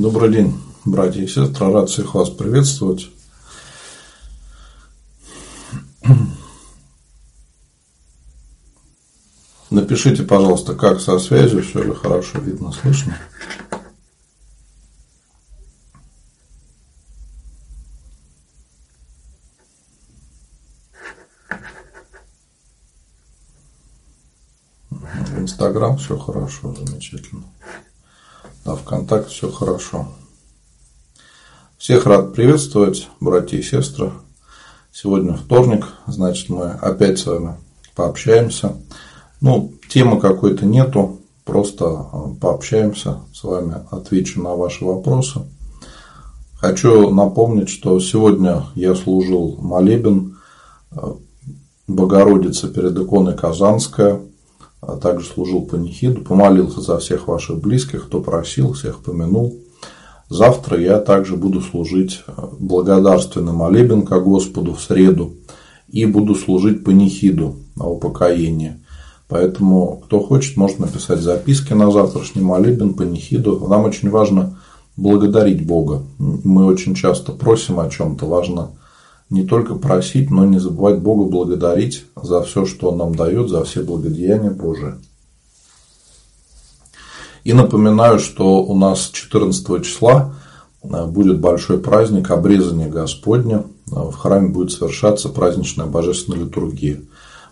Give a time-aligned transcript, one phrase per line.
[0.00, 1.70] Добрый день, братья и сестры.
[1.70, 3.10] Рад всех вас приветствовать.
[9.68, 13.14] Напишите, пожалуйста, как со связью, все ли хорошо видно, слышно.
[25.36, 27.44] Инстаграм все хорошо, замечательно.
[28.80, 30.08] ВКонтакте все хорошо.
[31.78, 34.12] Всех рад приветствовать, братья и сестры.
[34.92, 37.56] Сегодня вторник, значит, мы опять с вами
[37.94, 38.76] пообщаемся.
[39.40, 45.40] Ну, темы какой-то нету, просто а, пообщаемся с вами, отвечу на ваши вопросы.
[46.56, 50.36] Хочу напомнить, что сегодня я служил молебен
[50.90, 51.16] а,
[51.86, 54.20] Богородица перед иконой Казанская
[54.80, 59.58] а также служил панихиду, помолился за всех ваших близких, кто просил, всех помянул.
[60.28, 65.34] Завтра я также буду служить э, благодарственный молебен ко Господу в среду
[65.88, 68.80] и буду служить панихиду на упокоение.
[69.28, 73.66] Поэтому, кто хочет, может написать записки на завтрашний молебен, панихиду.
[73.68, 74.58] Нам очень важно
[74.96, 76.02] благодарить Бога.
[76.18, 78.70] Мы очень часто просим о чем-то, важно
[79.30, 83.64] не только просить, но не забывать Бога благодарить за все, что Он нам дает, за
[83.64, 84.98] все благодеяния Божие.
[87.44, 90.34] И напоминаю, что у нас 14 числа
[90.82, 93.64] э, будет большой праздник обрезания Господня.
[93.90, 97.00] Э, в храме будет совершаться праздничная божественная литургия.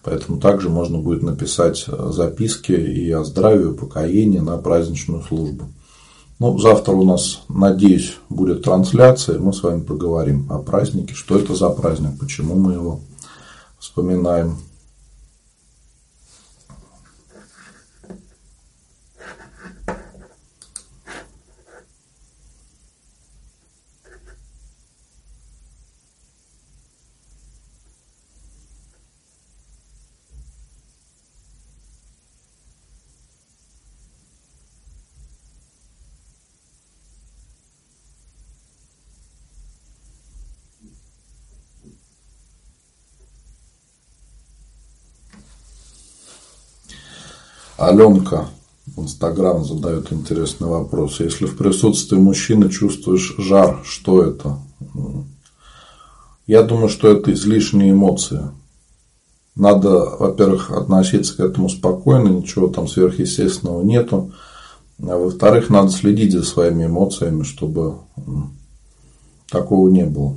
[0.02, 5.64] Поэтому также можно будет написать э, записки и о здравии, и упокоении на праздничную службу.
[6.38, 11.56] Ну, завтра у нас, надеюсь, будет трансляция, мы с вами поговорим о празднике, что это
[11.56, 13.00] за праздник, почему мы его
[13.80, 14.56] вспоминаем.
[47.78, 48.48] Аленка
[48.86, 51.20] в Инстаграм задает интересный вопрос.
[51.20, 54.58] Если в присутствии мужчины чувствуешь жар, что это?
[56.46, 58.50] Я думаю, что это излишние эмоции.
[59.54, 64.32] Надо, во-первых, относиться к этому спокойно, ничего там сверхъестественного нету.
[65.00, 67.98] А во-вторых, надо следить за своими эмоциями, чтобы
[69.50, 70.36] такого не было.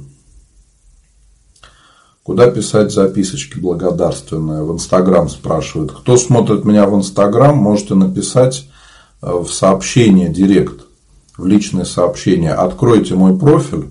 [2.24, 4.64] Куда писать записочки благодарственные?
[4.64, 5.92] В Инстаграм спрашивают.
[5.92, 8.68] Кто смотрит меня в Инстаграм, можете написать
[9.22, 10.86] э, в сообщение директ,
[11.36, 12.54] в личное сообщение.
[12.54, 13.90] Откройте мой профиль,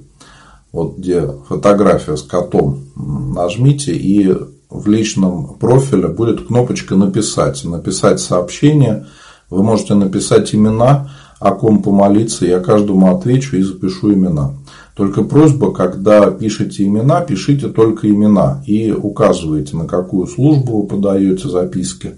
[0.71, 4.33] вот где фотография с котом, нажмите и
[4.71, 7.65] в личном профиле будет кнопочка «Написать».
[7.65, 9.07] Написать сообщение.
[9.51, 11.11] Вы можете написать имена,
[11.41, 12.47] о ком помолиться.
[12.47, 14.55] Я каждому отвечу и запишу имена.
[15.01, 21.49] Только просьба, когда пишете имена, пишите только имена и указывайте, на какую службу вы подаете
[21.49, 22.17] записки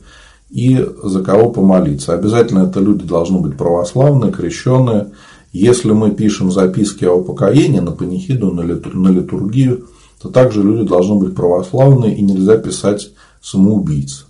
[0.50, 2.12] и за кого помолиться.
[2.12, 5.12] Обязательно это люди должны быть православные, крещенные.
[5.52, 9.86] Если мы пишем записки о упокоении на панихиду, на литургию,
[10.20, 14.26] то также люди должны быть православные и нельзя писать самоубийц.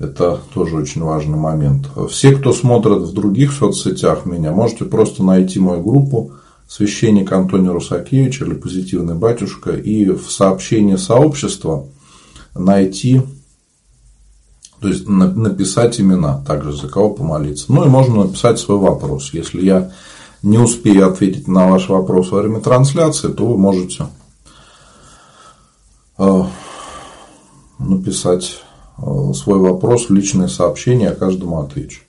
[0.00, 1.88] Это тоже очень важный момент.
[2.10, 6.32] Все, кто смотрит в других соцсетях меня, можете просто найти мою группу
[6.68, 11.86] священник Антоний Русакевич или позитивный батюшка и в сообщении сообщества
[12.54, 13.22] найти,
[14.80, 17.66] то есть написать имена, также за кого помолиться.
[17.68, 19.30] Ну и можно написать свой вопрос.
[19.32, 19.92] Если я
[20.42, 24.06] не успею ответить на ваш вопрос во время трансляции, то вы можете
[26.18, 26.42] э,
[27.78, 28.60] написать
[28.98, 32.00] э, свой вопрос в личное сообщение, я каждому отвечу.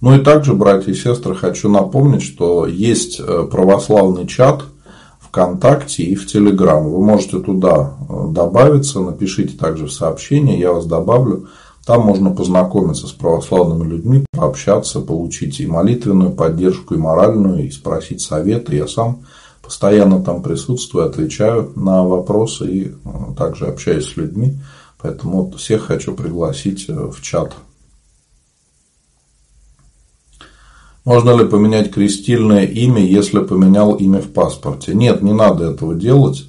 [0.00, 4.62] Ну и также, братья и сестры, хочу напомнить, что есть э, православный чат
[5.18, 6.88] ВКонтакте и в Телеграм.
[6.88, 11.48] Вы можете туда э, добавиться, напишите также в сообщение, я вас добавлю.
[11.84, 18.20] Там можно познакомиться с православными людьми, пообщаться, получить и молитвенную поддержку, и моральную, и спросить
[18.20, 18.76] советы.
[18.76, 19.24] Я сам
[19.62, 22.92] постоянно там присутствую, отвечаю на вопросы и э,
[23.36, 24.60] также общаюсь с людьми.
[25.02, 27.54] Поэтому всех хочу пригласить в чат
[31.08, 34.92] Можно ли поменять крестильное имя, если поменял имя в паспорте?
[34.92, 36.44] Нет, не надо этого делать.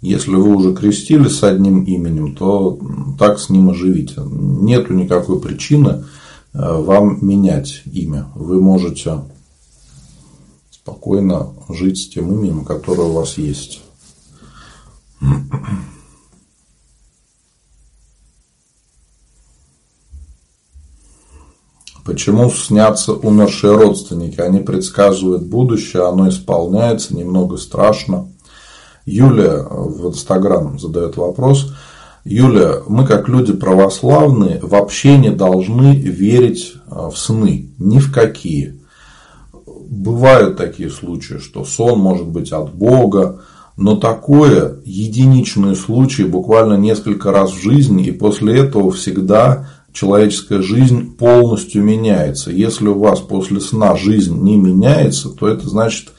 [0.00, 2.76] Если вы уже крестились с одним именем, то
[3.20, 4.20] так с ним и живите.
[4.26, 6.02] Нету никакой причины
[6.52, 8.26] э, вам менять имя.
[8.34, 9.20] Вы можете
[10.72, 13.80] спокойно жить с тем именем, которое у вас есть.
[22.04, 24.40] Почему снятся умершие родственники?
[24.40, 28.28] Они предсказывают будущее, оно исполняется, немного страшно.
[29.04, 31.72] Юлия в Инстаграм задает вопрос.
[32.24, 38.78] Юлия, мы как люди православные вообще не должны верить а, в сны, ни в какие.
[39.88, 43.40] Бывают такие случаи, что сон может быть от Бога,
[43.76, 51.16] но такое единичные случаи буквально несколько раз в жизни, и после этого всегда человеческая жизнь
[51.16, 52.50] полностью меняется.
[52.50, 56.12] Если у вас после сна жизнь не меняется, то это значит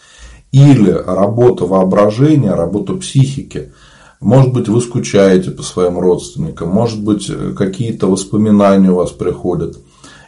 [0.51, 3.71] или работа воображения, работа психики.
[4.19, 9.77] Может быть, вы скучаете по своим родственникам, может быть, какие-то воспоминания у вас приходят.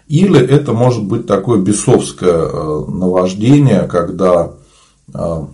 [0.07, 4.53] Или это может быть такое бесовское э, наваждение, когда
[5.13, 5.45] э,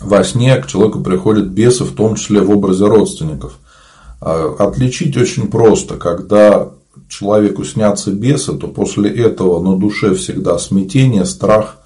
[0.00, 3.58] во сне к человеку приходят бесы, в том числе в образе родственников.
[4.20, 6.70] Э, отличить очень просто, когда
[7.08, 11.78] человеку снятся бесы, то после этого на душе всегда смятение, страх,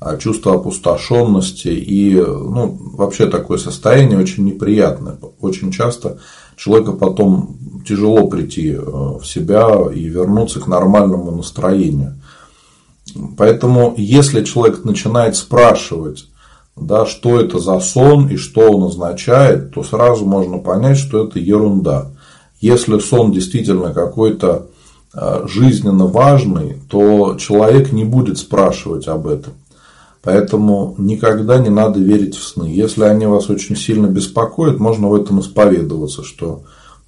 [0.00, 5.16] а чувство опустошенности и ну, вообще такое состояние очень неприятное.
[5.40, 6.18] Очень часто
[6.56, 7.56] человека потом
[7.86, 12.14] тяжело прийти э, в себя и вернуться к нормальному настроению.
[13.36, 16.26] Поэтому, если человек начинает спрашивать,
[16.76, 21.38] да, что это за сон и что он означает, то сразу можно понять, что это
[21.38, 22.10] ерунда.
[22.60, 24.66] Если сон действительно какой-то
[25.14, 29.54] э, жизненно важный, то человек не будет спрашивать об этом.
[30.22, 32.66] Поэтому никогда не надо верить в сны.
[32.66, 36.62] Если они вас очень сильно беспокоят, можно в этом исповедоваться, что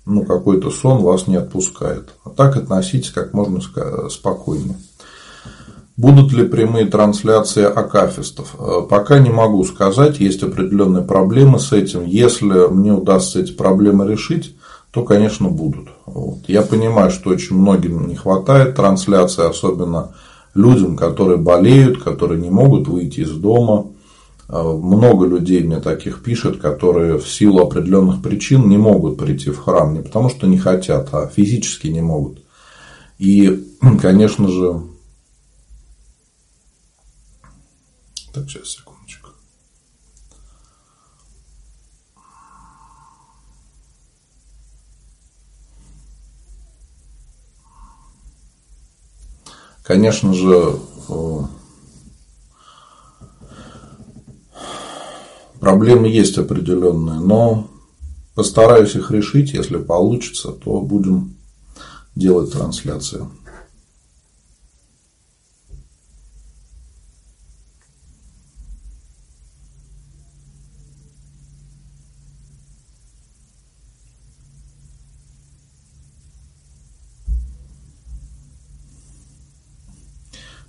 [0.05, 2.09] ну, какой-то сон вас не отпускает.
[2.25, 3.61] А так относитесь как можно
[4.11, 4.77] спокойнее.
[5.97, 8.57] Будут ли прямые трансляции акафистов?
[8.59, 12.05] Э, пока не могу сказать, есть определенные проблемы с этим.
[12.05, 14.57] Если мне удастся эти проблемы решить,
[14.91, 15.89] то, конечно, будут.
[16.07, 16.39] Вот.
[16.49, 20.15] Я понимаю, что очень многим не хватает трансляции, особенно
[20.55, 23.89] людям, которые болеют, которые не могут выйти из дома.
[24.49, 29.59] А, много людей мне таких пишет, которые в силу определенных причин не могут прийти в
[29.59, 29.95] храм.
[29.95, 32.39] Не потому что не хотят, а физически не могут.
[33.21, 33.65] И,
[34.01, 34.81] конечно же,
[38.35, 39.31] так, сейчас, секундочку.
[49.85, 51.41] Конечно же, э,
[55.61, 57.71] проблемы есть определенные, но
[58.35, 59.53] постараюсь их решить.
[59.53, 61.37] Если получится, то будем
[62.17, 63.31] делать трансляцию.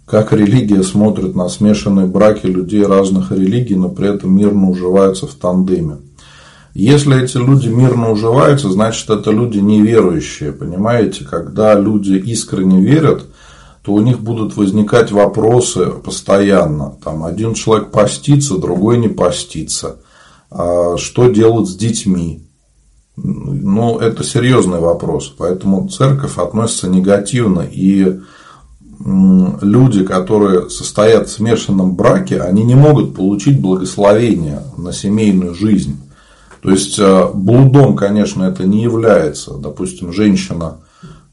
[0.06, 5.34] Как религия смотрит на смешанные браки людей разных религий, но при этом мирно уживаются в
[5.34, 5.98] тандеме.
[6.76, 11.24] Если эти люди мирно уживаются, значит, это люди неверующие, понимаете?
[11.24, 13.26] Когда люди искренне верят,
[13.82, 16.98] то у них будут возникать вопросы постоянно.
[17.04, 19.98] Там один человек постится, другой не постится.
[20.52, 22.44] А что делать с детьми?
[23.16, 25.34] Ну, это серьезный вопрос.
[25.38, 28.20] Поэтому церковь относится негативно и
[29.00, 36.00] люди, которые состоят в смешанном браке, они не могут получить благословение на семейную жизнь.
[36.62, 39.54] То есть э, блудом, конечно, это не является.
[39.54, 40.78] Допустим, женщина,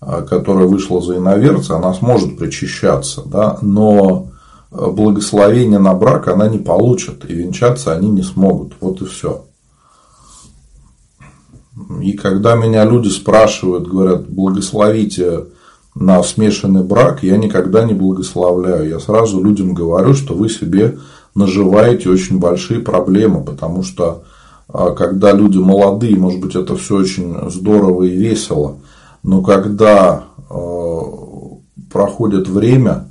[0.01, 4.29] э, которая вышла за иноверца, она сможет причащаться, да, но
[4.71, 8.75] э, благословение на брак она не получит, и венчаться они не смогут.
[8.81, 9.47] Вот и все.
[12.03, 15.47] И когда меня люди спрашивают, говорят, благословите
[15.95, 18.89] на смешанный брак я никогда не благословляю.
[18.89, 20.99] Я сразу людям говорю, что вы себе
[21.35, 24.25] наживаете очень большие проблемы, потому что
[24.69, 28.79] а, когда люди молодые, может быть, это все очень здорово и весело,
[29.23, 31.01] но когда а,
[31.91, 33.09] проходит время,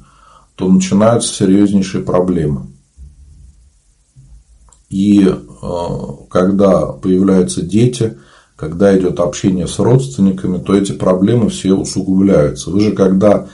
[0.55, 2.67] то начинаются серьезнейшие проблемы.
[4.89, 8.17] И а, когда появляются дети–
[8.62, 12.70] когда идет общение с родственниками, то эти проблемы все усугубляются.
[12.70, 13.48] Вы же, когда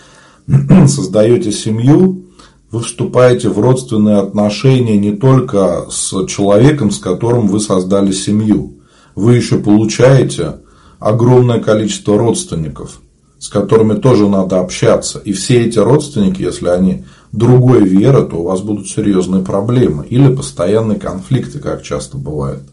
[0.87, 2.25] создаете семью,
[2.71, 8.73] вы вступаете в родственные отношения не только с человеком, с которым вы создали семью.
[9.15, 10.57] Вы еще получаете
[10.99, 12.99] огромное количество родственников.
[13.39, 15.19] с которыми тоже надо общаться.
[15.19, 20.05] И все эти родственники, если они другой веры, то у вас будут серьезные проблемы.
[20.09, 22.63] Или постоянные конфликты, как часто бывает.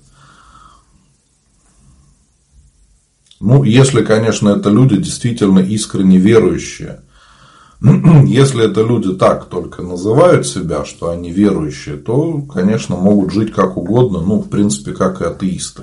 [3.45, 7.03] Ну, если, конечно, это люди действительно искренне верующие.
[8.25, 13.77] Если это люди так только называют себя, что они верующие, то, конечно, могут жить как
[13.77, 15.83] угодно, ну, в принципе, как и атеисты.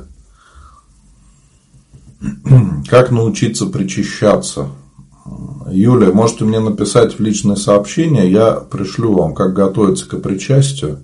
[2.89, 4.69] Как научиться причащаться?
[5.69, 10.99] Юлия, можете мне написать в личное сообщение, я пришлю вам, как готовиться к причастию.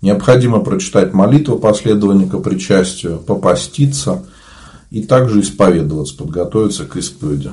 [0.00, 4.22] Необходимо прочитать молитву последования к причастию, попаститься
[4.90, 7.50] и также исповедоваться, подготовиться к исповеди.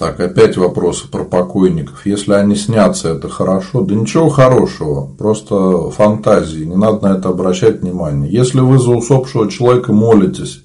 [0.00, 2.06] Так, опять вопросы про покойников.
[2.06, 3.82] Если они снятся, это хорошо?
[3.82, 8.32] Да ничего хорошего, просто фантазии, не надо на это обращать внимание.
[8.32, 10.62] Если вы за усопшего человека молитесь,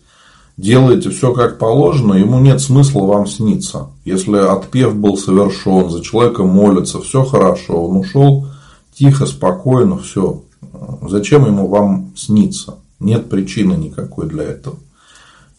[0.56, 3.88] делаете все как положено, ему нет смысла вам сниться.
[4.06, 8.48] Если отпев был совершен, за человека молится, все хорошо, он ушел
[8.98, 10.44] тихо, спокойно, все.
[11.10, 12.76] Зачем ему вам сниться?
[13.00, 14.78] Нет причины никакой для этого.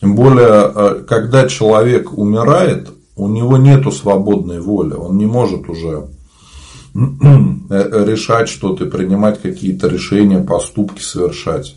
[0.00, 6.08] Тем более, э, когда человек умирает, у него нету свободной воли, он не может уже
[6.94, 11.76] э, решать что-то, принимать какие-то решения, поступки совершать.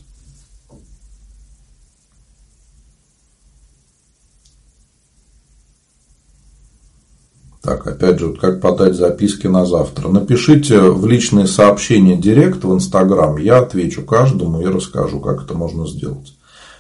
[7.70, 10.10] Так, опять же, вот как подать записки на завтра.
[10.10, 15.88] Напишите в личные сообщения директ в Инстаграм, я отвечу каждому и расскажу, как это можно
[15.88, 16.34] сделать.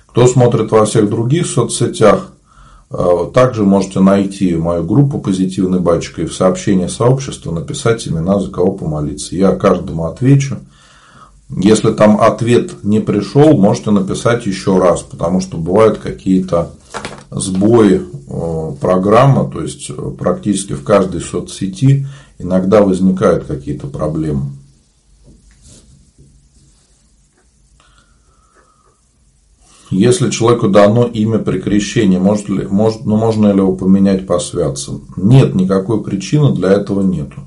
[0.08, 2.32] Кто смотрит во всех других соцсетях,
[2.90, 8.50] а, также можете найти мою группу «Позитивный батюшка» и в сообщении сообщества написать имена, за
[8.50, 9.36] кого помолиться.
[9.36, 10.58] Я каждому отвечу.
[11.56, 16.72] Если там ответ не пришел, можете написать еще раз, потому что бывают какие-то
[17.32, 22.08] сбои э, программы, то есть практически в каждой соцсети
[22.38, 24.52] иногда возникают какие-то проблемы.
[29.92, 34.40] Если человеку дано имя при крещении, может ли, может, ну, можно ли его поменять по?
[35.18, 37.42] Нет, никакой причины для этого нету.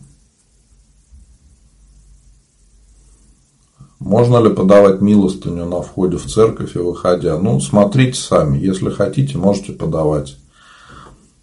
[4.04, 7.38] Можно ли подавать милостыню на входе в церковь и выходя?
[7.38, 8.58] Ну, смотрите сами.
[8.58, 10.36] Если хотите, можете подавать.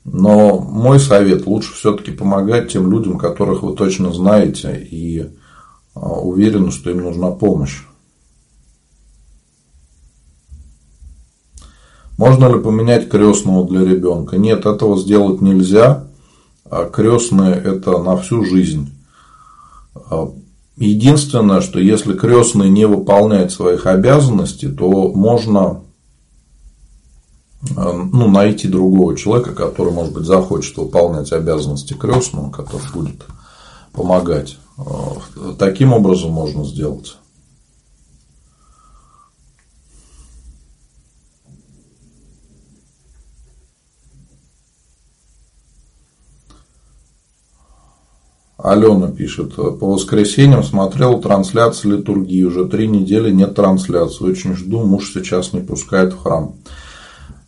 [0.04, 5.30] Но мой совет, лучше все-таки помогать тем людям, которых вы точно знаете и
[5.96, 7.84] а, уверены, что им нужна помощь.
[12.18, 14.38] Можно ли поменять крестного для ребенка?
[14.38, 16.08] Нет, этого сделать нельзя.
[16.70, 18.92] А крестные это на всю жизнь.
[20.80, 25.82] Единственное, что если крестный не выполняет своих обязанностей, то можно
[27.76, 33.26] а, ну, найти другого человека, который, может быть, захочет выполнять обязанности крестного, который будет
[33.92, 34.58] помогать.
[35.58, 37.18] Таким образом можно сделать.
[48.62, 55.12] Алена пишет, по воскресеньям смотрел трансляцию литургии, уже три недели нет трансляции, очень жду, муж
[55.14, 56.56] сейчас не пускает в храм.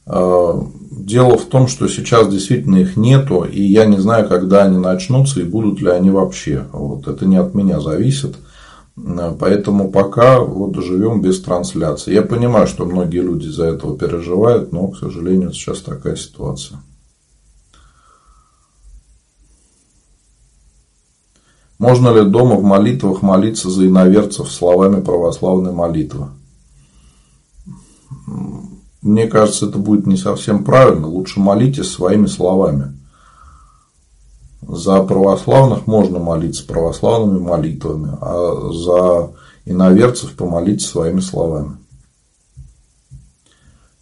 [0.06, 4.78] А, дело в том, что сейчас действительно их нету, и я не знаю, когда они
[4.78, 6.66] начнутся и будут ли они вообще.
[6.72, 8.36] Вот, это не от меня зависит.
[9.40, 12.14] Поэтому пока вот живем без трансляции.
[12.14, 16.80] Я понимаю, что многие люди из-за этого переживают, но, к сожалению, сейчас такая ситуация.
[21.82, 26.28] Можно ли дома в молитвах молиться за иноверцев словами православной молитвы?
[29.02, 31.08] Мне кажется, это будет не совсем правильно.
[31.08, 32.96] Лучше молитесь своими словами.
[34.62, 39.32] За православных можно молиться православными молитвами, а за
[39.66, 41.78] иноверцев помолиться своими словами.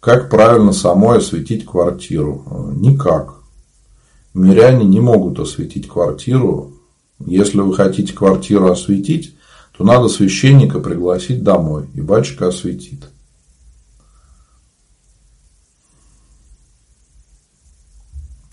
[0.00, 2.44] Как правильно самой осветить квартиру?
[2.74, 3.36] Никак.
[4.34, 6.74] Миряне не могут осветить квартиру
[7.26, 9.34] если вы хотите квартиру осветить,
[9.76, 13.08] то надо священника пригласить домой, и батюшка осветит.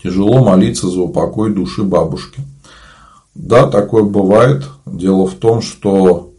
[0.02, 2.40] Тяжело молиться за упокой души бабушки.
[3.34, 4.64] Да, такое бывает.
[4.86, 6.32] Дело в том, что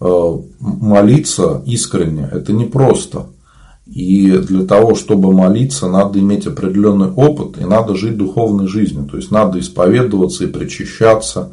[0.00, 3.26] э, молиться искренне– это непросто.
[3.86, 9.08] И для того, чтобы молиться, надо иметь определенный опыт и надо жить духовной жизнью.
[9.10, 11.52] То есть надо исповедоваться и причащаться.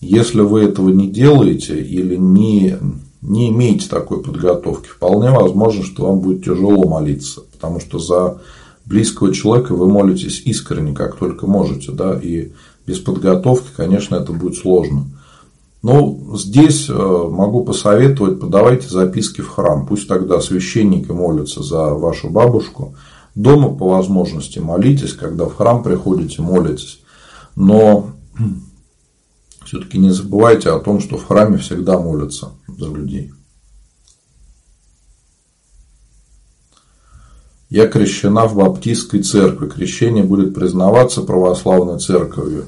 [0.00, 2.76] Если вы этого не делаете или не,
[3.20, 8.38] не имеете такой подготовки, вполне возможно, что вам будет тяжело молиться, потому что за
[8.84, 12.52] близкого человека вы молитесь искренне, как только можете, да, и
[12.86, 15.06] без подготовки, конечно, это будет сложно.
[15.86, 19.86] Но здесь э, могу посоветовать, подавайте записки в храм.
[19.86, 22.96] Пусть тогда священники молятся за вашу бабушку.
[23.36, 26.98] Дома по возможности молитесь, когда в храм приходите, молитесь.
[27.54, 28.10] Но
[29.64, 33.32] все-таки не забывайте о том, что в храме всегда молятся за людей.
[37.70, 39.68] Я крещена в баптистской церкви.
[39.68, 42.64] Крещение будет признаваться православной церковью.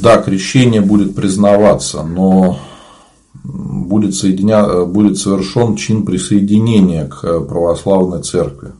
[0.00, 2.58] Да, крещение будет признаваться, но
[3.42, 4.84] будет, соединя...
[4.84, 8.72] будет совершен чин присоединения к православной церкви.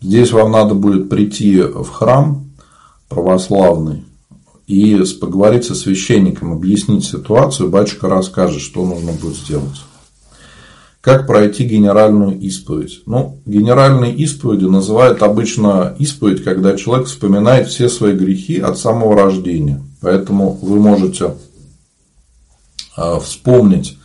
[0.00, 2.50] Здесь вам надо будет прийти в храм
[3.08, 4.04] православный
[4.66, 9.80] и поговорить со священником, объяснить ситуацию, батюшка расскажет, что нужно будет сделать.
[11.04, 13.02] Как пройти генеральную исповедь?
[13.04, 19.82] Ну, генеральной исповедью называют обычно исповедь, когда человек вспоминает все свои грехи от самого рождения.
[20.00, 21.34] Поэтому вы можете
[22.96, 23.98] а, вспомнить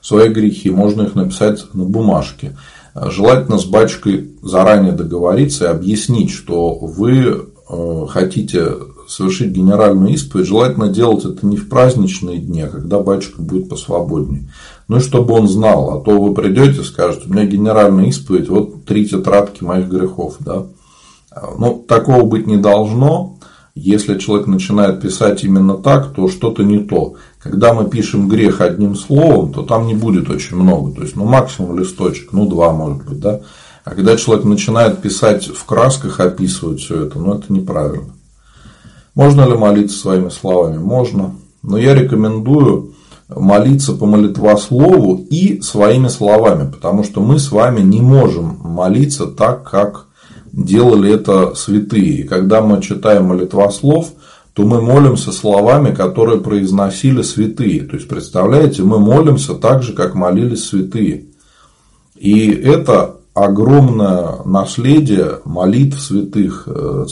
[0.00, 2.56] свои грехи, можно их написать на бумажке.
[2.94, 8.72] Желательно с батюшкой заранее договориться и объяснить, что вы э, хотите
[9.06, 14.50] совершить генеральную исповедь, желательно делать это не в праздничные дни, а когда батюшка будет посвободнее.
[14.88, 18.48] Ну и чтобы он знал, а то вы придете и скажете, у меня генеральная исповедь,
[18.48, 20.36] вот три тетрадки моих грехов.
[20.40, 20.66] Да?
[21.58, 23.38] Ну, такого быть не должно.
[23.74, 27.16] Если человек начинает писать именно так, то что-то не то.
[27.42, 30.94] Когда мы пишем грех одним словом, то там не будет очень много.
[30.94, 33.40] То есть, ну, максимум листочек, ну, два, может быть, да.
[33.84, 38.15] А когда человек начинает писать в красках, описывать все это, ну, это неправильно.
[39.16, 40.76] Можно ли молиться своими словами?
[40.76, 41.34] Можно.
[41.62, 42.92] Но я рекомендую
[43.28, 49.68] молиться по молитвослову и своими словами, потому что мы с вами не можем молиться так,
[49.68, 50.06] как
[50.52, 52.18] делали это святые.
[52.18, 54.10] И когда мы читаем молитвослов,
[54.52, 57.84] то мы молимся словами, которые произносили святые.
[57.84, 61.24] То есть, представляете, мы молимся так же, как молились святые.
[62.16, 67.04] И это огромное наследие молитв святых, э,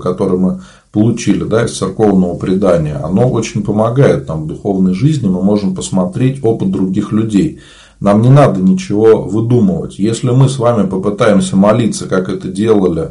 [0.00, 0.60] которые мы
[0.92, 2.94] получили да, из церковного предания.
[3.02, 5.26] Оно очень помогает нам в духовной жизни.
[5.28, 7.58] Мы можем посмотреть опыт других людей.
[7.98, 9.98] Нам не надо ничего выдумывать.
[9.98, 13.10] Если мы с вами попытаемся молиться, как это делали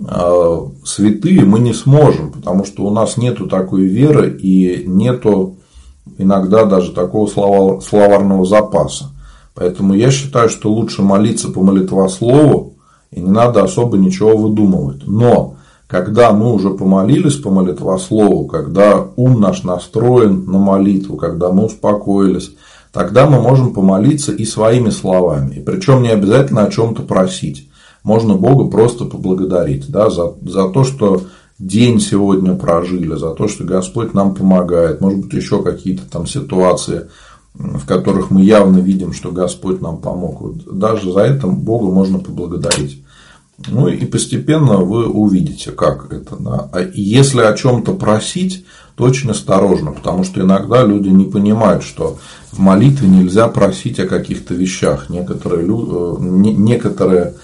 [0.00, 5.56] э, святые, мы не сможем, потому что у нас нету такой веры и нету
[6.16, 7.26] иногда даже такого
[7.80, 9.10] словарного запаса.
[9.56, 12.74] Поэтому я считаю, что лучше молиться по молитвослову,
[13.10, 15.06] и не надо особо ничего выдумывать.
[15.06, 21.64] Но когда мы уже помолились по молитвослову, когда ум наш настроен на молитву, когда мы
[21.64, 22.52] успокоились,
[22.92, 25.54] тогда мы можем помолиться и своими словами.
[25.54, 27.70] И причем не обязательно о чем-то просить.
[28.02, 31.22] Можно Бога просто поблагодарить да, за, за то, что
[31.58, 35.00] день сегодня прожили, за то, что Господь нам помогает.
[35.00, 37.06] Может быть, еще какие-то там ситуации,
[37.58, 40.40] в которых мы явно видим, что Господь нам помог.
[40.40, 43.02] Вот даже за это Бога можно поблагодарить.
[43.68, 46.36] Ну и постепенно вы увидите, как это.
[46.38, 46.68] Да.
[46.72, 48.66] А если о чем-то просить,
[48.96, 52.18] то очень осторожно, потому что иногда люди не понимают, что
[52.52, 55.08] в молитве нельзя просить о каких-то вещах.
[55.08, 57.34] Некоторые, э, некоторые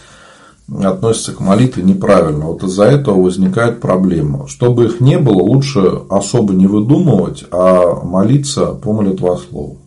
[0.82, 2.46] относятся к молитве неправильно.
[2.46, 4.48] Вот из-за этого возникает проблема.
[4.48, 9.81] Чтобы их не было, лучше особо не выдумывать, а молиться по молитвослову.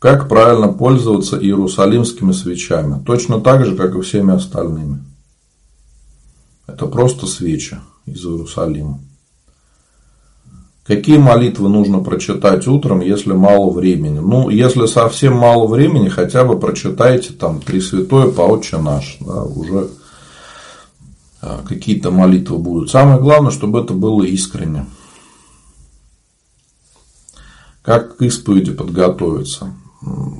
[0.00, 3.04] Как правильно пользоваться иерусалимскими свечами?
[3.04, 5.04] Точно так же, как и всеми остальными.
[6.66, 8.98] Это просто свечи из Иерусалима.
[10.84, 14.20] Какие молитвы нужно прочитать утром, если мало времени?
[14.20, 19.18] Ну, если совсем мало времени, хотя бы прочитайте там Три Святое по Отче наш.
[19.20, 19.90] Да, уже
[21.42, 22.90] а, какие-то молитвы будут.
[22.90, 24.86] Самое главное, чтобы это было искренне.
[27.82, 29.74] Как к исповеди подготовиться?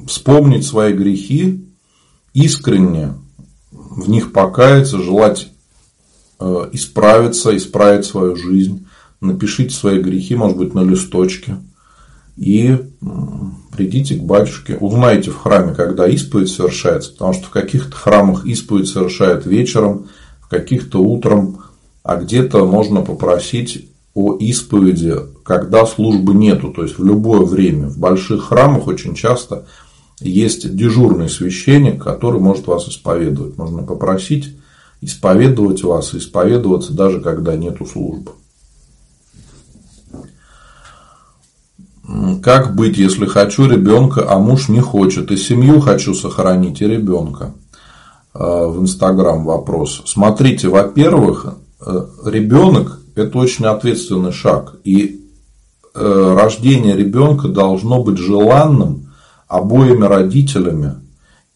[0.07, 1.65] Вспомнить свои грехи,
[2.33, 3.15] искренне
[3.71, 5.51] в них покаяться, желать
[6.43, 8.87] Э, исправиться, исправить свою жизнь.
[9.21, 11.57] Напишите свои грехи, может быть, на листочке.
[12.39, 12.79] И
[13.77, 14.79] придите к батюшке.
[14.79, 17.13] Узнайте в храме, когда исповедь совершается.
[17.13, 20.09] Потому что в каких-то храмах исповедь совершают вечером,
[20.41, 21.59] в каких-то утром.
[22.03, 27.89] А где-то можно попросить о исповеди, когда службы нету, то есть в любое время.
[27.89, 29.67] В больших храмах очень часто
[30.21, 33.57] есть дежурный священник, который может вас исповедовать.
[33.57, 34.57] Можно попросить
[35.01, 38.33] исповедовать вас, исповедоваться даже когда нету службы.
[42.43, 47.55] Как быть, если хочу ребенка, а муж не хочет, и семью хочу сохранить, и ребенка?
[48.35, 50.03] А, в Инстаграм вопрос.
[50.07, 54.77] Смотрите, во-первых, э, ребенок– это очень ответственный шаг.
[54.85, 55.25] И
[55.95, 59.11] э, рождение ребенка должно быть желанным
[59.49, 60.95] обоими родителями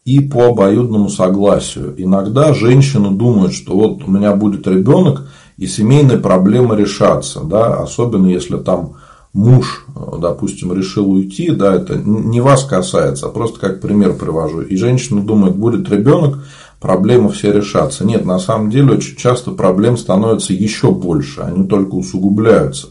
[0.04, 1.94] и по обоюдному согласию.
[1.96, 8.26] Иногда женщины думают, что вот у меня будет ребенок, и семейные проблемы решатся, да, особенно
[8.26, 8.94] если там
[9.32, 9.86] муж,
[10.18, 14.62] допустим, решил уйти, да, это не вас касается, а просто как пример привожу.
[14.62, 16.38] И женщина думает, будет ребенок,
[16.84, 18.04] проблемы все решатся.
[18.04, 22.88] Нет, на самом деле очень часто проблем становится еще больше, они только усугубляются.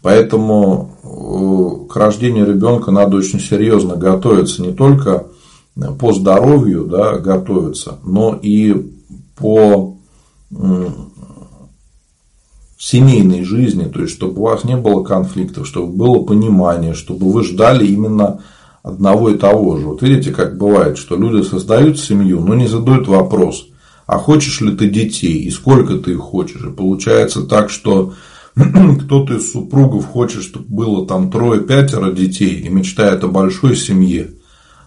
[0.00, 5.26] Поэтому э, к рождению ребенка надо очень серьезно готовиться, не только
[5.98, 8.90] по здоровью да, готовиться, но и
[9.36, 9.96] по
[12.78, 17.44] семейной жизни, то есть, чтобы у вас не было конфликтов, чтобы было понимание, чтобы вы
[17.44, 18.40] ждали именно
[18.82, 19.86] одного и того же.
[19.86, 23.66] Вот видите, как бывает, что люди создают семью, но не задают вопрос,
[24.06, 26.62] а хочешь ли ты детей и сколько ты их хочешь.
[26.62, 28.14] И получается так, что
[28.54, 34.32] кто-то из супругов хочет, чтобы было там трое-пятеро детей и мечтает о большой семье,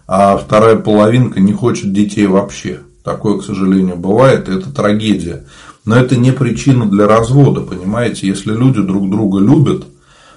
[0.06, 2.80] а вторая половинка не хочет детей вообще.
[3.02, 5.46] Такое, к сожалению, бывает, и это трагедия.
[5.84, 8.26] Но это не причина для развода, понимаете?
[8.26, 9.84] Если люди друг друга любят,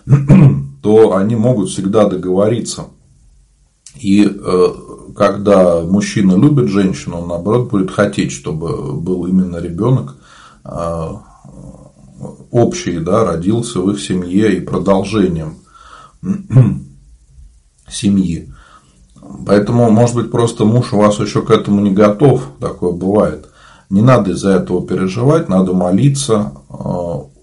[0.81, 2.87] то они могут всегда договориться.
[3.99, 4.67] И э,
[5.15, 10.15] когда мужчина любит женщину, он наоборот будет хотеть, чтобы был именно ребенок
[10.63, 11.07] э,
[12.51, 15.55] общий, да, родился в их семье и продолжением
[17.89, 18.53] семьи.
[19.45, 23.49] Поэтому, может быть, просто муж у вас еще к этому не готов, такое бывает.
[23.89, 27.36] Не надо из-за этого переживать, надо молиться э,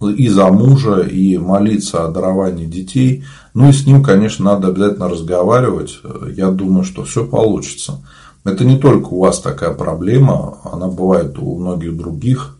[0.00, 3.24] и за мужа, и молиться о даровании детей.
[3.54, 6.00] Ну и с ним, конечно, надо обязательно разговаривать.
[6.36, 8.04] Я думаю, что все получится.
[8.44, 12.56] Это не только у вас такая проблема, она бывает у многих других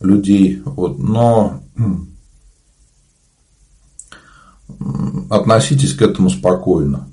[0.00, 0.62] людей.
[0.64, 1.60] Вот, но
[5.28, 7.08] относитесь к этому спокойно.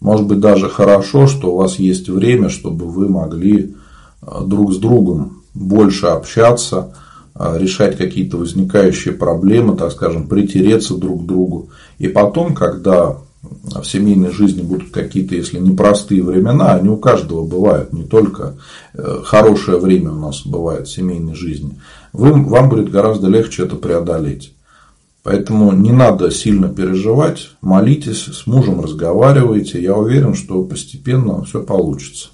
[0.00, 3.74] Может быть, даже хорошо, что у вас есть время, чтобы вы могли
[4.22, 6.94] э, друг с другом больше общаться,
[7.38, 11.70] решать какие-то возникающие проблемы, так скажем, притереться друг к другу.
[11.98, 17.92] И потом, когда в семейной жизни будут какие-то, если непростые времена, они у каждого бывают,
[17.92, 18.56] не только
[18.94, 21.78] э, хорошее время у нас бывает в семейной жизни,
[22.12, 24.52] вы, вам будет гораздо легче это преодолеть.
[25.22, 29.82] Поэтому не надо сильно переживать, молитесь, с мужем разговаривайте.
[29.82, 32.28] Я уверен, что постепенно все получится.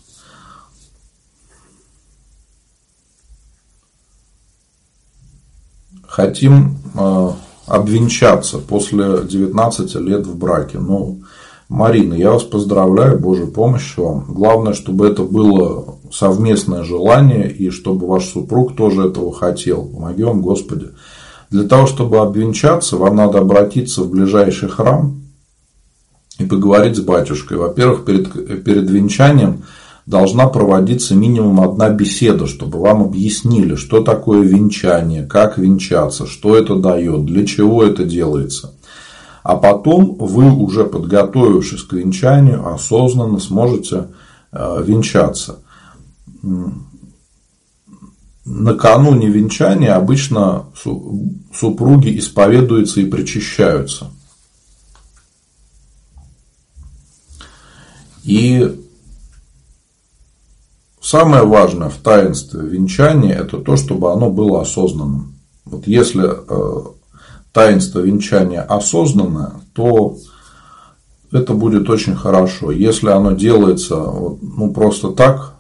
[6.15, 7.31] Хотим э,
[7.67, 10.79] обвенчаться после 19 лет в браке.
[10.79, 11.23] Ну,
[11.69, 14.25] Марина, я вас поздравляю, Божьей помощи вам.
[14.29, 19.87] Главное, чтобы это было совместное желание и чтобы ваш супруг тоже этого хотел.
[19.87, 20.91] Помоги вам, Господи.
[21.51, 25.21] Для того, чтобы обвенчаться, вам надо обратиться в ближайший храм
[26.39, 27.59] и поговорить с батюшкой.
[27.59, 29.65] Во-первых, перед, перед венчанием
[30.07, 36.77] должна проводиться минимум одна беседа, чтобы вам объяснили, что такое венчание, как венчаться, что это
[36.77, 38.75] дает, для чего это делается.
[39.43, 44.09] А потом вы, уже подготовившись к венчанию, осознанно сможете
[44.53, 45.59] э, венчаться
[48.45, 50.67] накануне венчания обычно
[51.53, 54.11] супруги исповедуются и причащаются.
[58.23, 58.84] И
[61.05, 65.35] самое важное в таинстве венчания– это то, чтобы оно было осознанным.
[65.65, 66.87] Вот если э,
[67.53, 70.17] таинство венчания осознанное, то
[71.31, 72.71] это будет очень хорошо.
[72.71, 75.55] Если оно делается ну, просто так,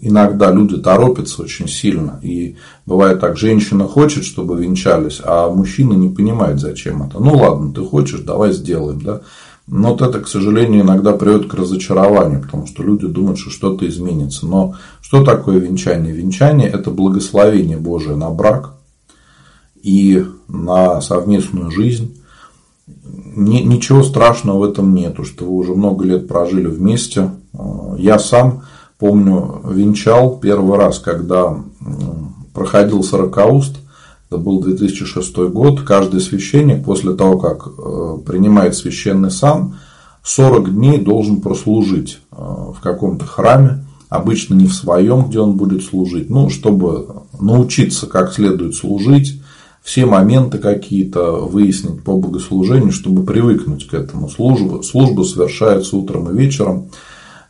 [0.00, 2.18] иногда люди торопятся очень сильно.
[2.22, 7.18] И бывает так, женщина хочет, чтобы венчались, а мужчина не понимает, зачем это.
[7.20, 9.00] Ну ладно, ты хочешь, давай сделаем.
[9.00, 9.20] Да?
[9.66, 13.86] Но вот это, к сожалению, иногда приводит к разочарованию, потому что люди думают, что что-то
[13.88, 14.46] изменится.
[14.46, 16.12] Но что такое венчание?
[16.12, 18.74] Венчание– это благословение Божие на брак
[19.80, 22.18] и на совместную жизнь.
[23.34, 27.30] Ничего страшного в этом нету, что вы уже много лет прожили вместе.
[27.98, 28.64] Я сам
[28.98, 31.56] помню, венчал первый раз, когда
[32.52, 33.78] проходил сорокауст,
[34.32, 39.76] это был 2006 год, каждый священник после того, как э, принимает священный сан,
[40.24, 45.84] 40 дней должен прослужить э, в каком-то храме, обычно не в своем, где он будет
[45.84, 49.42] служить, ну, чтобы научиться как следует служить,
[49.82, 54.30] все моменты какие-то выяснить по богослужению, чтобы привыкнуть к этому.
[54.30, 56.88] Служба, служба совершается утром и вечером.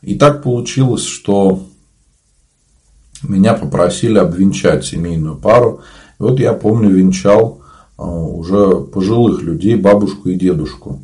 [0.01, 1.63] И так получилось, что
[3.23, 5.83] меня попросили обвенчать семейную пару.
[6.23, 7.63] Вот я помню, венчал
[7.99, 11.01] а, уже пожилых людей, бабушку и дедушку.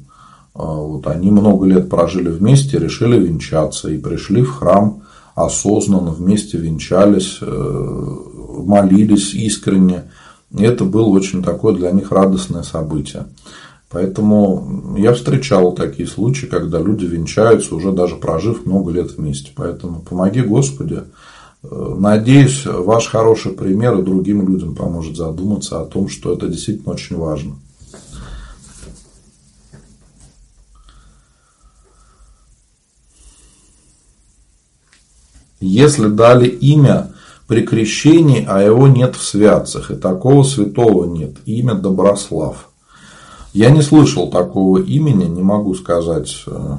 [0.54, 5.02] А, вот они много лет прожили вместе, решили венчаться и пришли в храм
[5.34, 8.16] осознанно, вместе венчались, э,
[8.64, 10.04] молились искренне.
[10.56, 13.26] И это было очень такое для них радостное событие.
[13.90, 19.50] Поэтому я встречал такие случаи, когда люди венчаются, уже даже прожив много лет вместе.
[19.54, 21.02] Поэтому помоги Господи.
[21.70, 27.16] Надеюсь, ваш хороший пример и другим людям поможет задуматься о том, что это действительно очень
[27.16, 27.56] важно.
[35.60, 37.12] Если дали имя
[37.46, 42.68] при крещении, а его нет в святцах, и такого святого нет, имя Доброслав.
[43.52, 46.76] Я не слышал такого имени, не могу сказать э,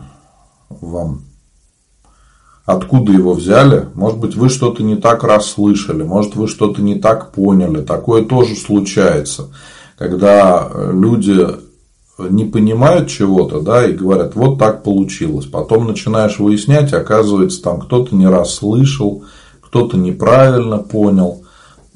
[0.70, 1.24] вам,
[2.70, 3.88] откуда его взяли.
[3.96, 7.82] Может быть, вы что-то не так расслышали, может, вы что-то не так поняли.
[7.82, 9.48] Такое тоже случается,
[9.98, 11.48] когда люди
[12.20, 15.48] не понимают чего-то, да, и говорят, вот так получилось.
[15.48, 19.24] Потом начинаешь выяснять, оказывается, там кто-то не расслышал,
[19.62, 21.44] кто-то неправильно понял.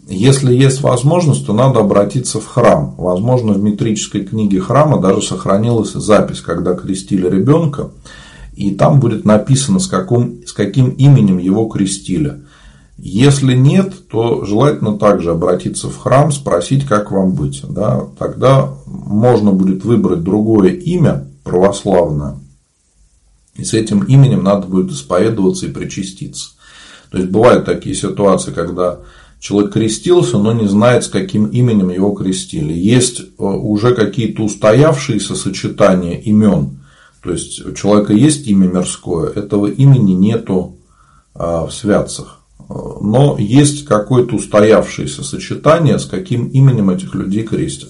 [0.08, 2.96] Если есть возможность, то надо обратиться в храм.
[2.98, 7.92] Возможно, в метрической книге храма даже сохранилась запись, когда крестили ребенка,
[8.56, 12.44] и там будет написано, с, каким, с каким именем его крестили.
[12.98, 17.64] Если нет, то желательно также обратиться в храм, спросить, как вам быть.
[17.68, 18.08] Да?
[18.18, 22.38] Тогда можно будет выбрать другое имя православное,
[23.56, 26.52] и с этим именем надо будет исповедоваться и причаститься.
[27.12, 29.00] То есть бывают такие ситуации, когда
[29.40, 32.74] человек крестился, но не знает, с каким именем его крестили.
[32.74, 36.80] Есть э, уже какие-то устоявшиеся сочетания имен.
[37.24, 40.78] То есть у человека есть имя мирское, этого имени нету
[41.34, 47.90] а, в святцах но есть какое-то устоявшееся сочетание, с каким именем этих людей крестят.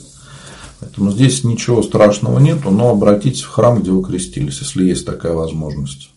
[0.79, 5.33] Поэтому здесь ничего страшного нету, но обратитесь в храм, где вы крестились, если есть такая
[5.33, 6.09] возможность.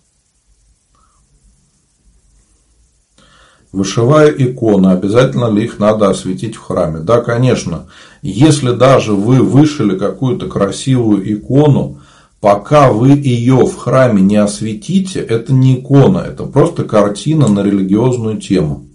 [3.71, 7.01] Вышивая иконы, обязательно ли их надо осветить в храме?
[7.01, 7.87] Да, конечно.
[8.23, 12.01] Если даже вы вышили какую-то красивую икону,
[12.41, 18.39] пока вы ее в храме не осветите, это не икона, это просто картина на религиозную
[18.39, 18.87] тему.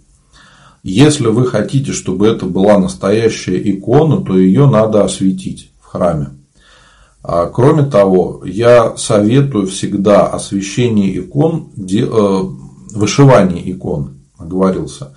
[0.84, 6.30] Если вы хотите, чтобы это была настоящая икона, то ее надо осветить в храме.
[7.24, 12.42] А кроме того, я советую всегда освещение икон, э,
[12.96, 15.14] вышивание икон, оговорился,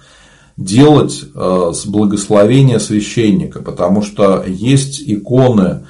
[0.58, 5.87] делать э, с благословения священника, потому что есть иконы,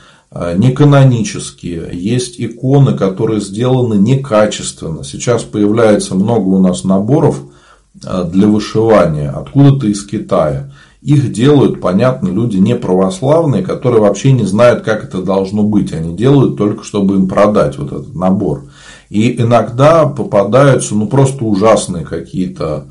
[0.57, 5.05] неканонические, есть иконы, которые сделаны некачественно.
[5.05, 7.41] Сейчас появляется много у нас наборов
[8.05, 10.73] э, для вышивания, откуда-то из Китая.
[11.03, 15.93] Их делают, понятно, люди не православные, которые вообще не знают, как это должно быть.
[15.93, 18.65] Они делают только, чтобы им продать вот этот набор.
[19.11, 22.87] И иногда попадаются ну, просто ужасные какие-то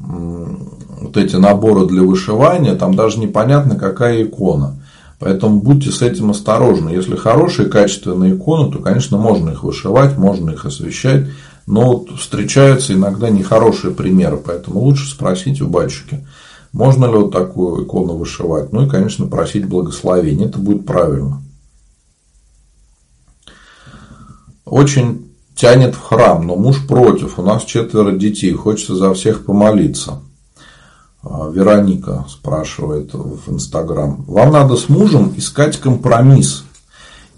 [0.00, 4.76] вот эти наборы для вышивания, там даже непонятно, какая икона.
[5.18, 6.90] Поэтому будьте с этим осторожны.
[6.90, 11.26] Если хорошие, качественные иконы, то, конечно, можно их вышивать, можно их освещать.
[11.66, 16.26] Но вот встречаются иногда нехорошие примеры, поэтому лучше спросить у батюшки,
[16.72, 18.72] можно ли вот такую икону вышивать.
[18.72, 20.46] Ну и, конечно, просить благословения.
[20.46, 21.42] Это будет правильно.
[24.64, 27.38] Очень тянет в храм, но муж против.
[27.38, 30.22] У нас четверо детей, хочется за всех помолиться.
[31.30, 34.24] А, Вероника спрашивает в Инстаграм.
[34.26, 36.64] Вам надо с мужем искать компромисс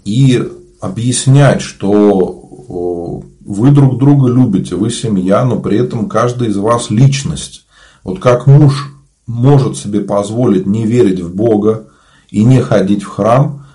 [0.05, 0.47] и
[0.79, 7.65] объяснять, что вы друг друга любите, вы семья, но при этом каждый из вас личность.
[8.03, 8.93] Вот как муж
[9.27, 11.87] может себе позволить не верить в Бога
[12.29, 13.65] и не ходить в храм,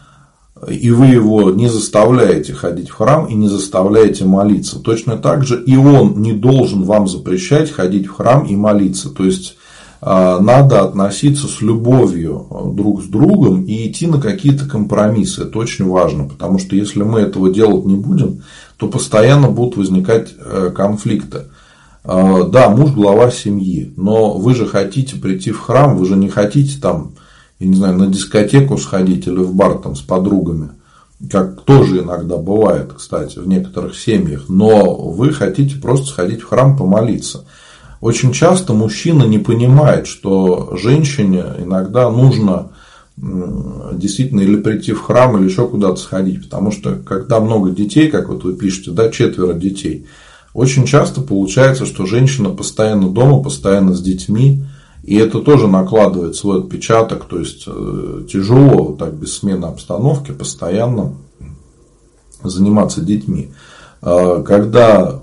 [0.66, 4.78] и вы его не заставляете ходить в храм и не заставляете молиться.
[4.78, 9.10] Точно так же и он не должен вам запрещать ходить в храм и молиться.
[9.10, 9.56] То есть
[10.00, 15.42] надо относиться с любовью друг с другом и идти на какие-то компромиссы.
[15.42, 18.42] Это очень важно, потому что если мы этого делать не будем,
[18.76, 21.44] то постоянно будут возникать э, конфликты.
[22.04, 26.28] А, да, муж глава семьи, но вы же хотите прийти в храм, вы же не
[26.28, 27.14] хотите там,
[27.58, 30.70] я не знаю, на дискотеку сходить или в бар там с подругами,
[31.30, 36.76] как тоже иногда бывает, кстати, в некоторых семьях, но вы хотите просто сходить в храм
[36.76, 37.44] помолиться.
[38.00, 42.70] Очень часто мужчина не понимает, что женщине иногда нужно
[43.16, 46.44] действительно или прийти в храм, или еще куда-то сходить.
[46.44, 50.06] Потому что когда много детей, как вот вы пишете, да, четверо детей,
[50.52, 54.64] очень часто получается, что женщина постоянно дома, постоянно с детьми,
[55.02, 60.32] и это тоже накладывает свой отпечаток, то есть э, тяжело вот так без смены обстановки
[60.32, 61.14] постоянно
[62.42, 63.50] заниматься детьми.
[64.02, 65.20] А когда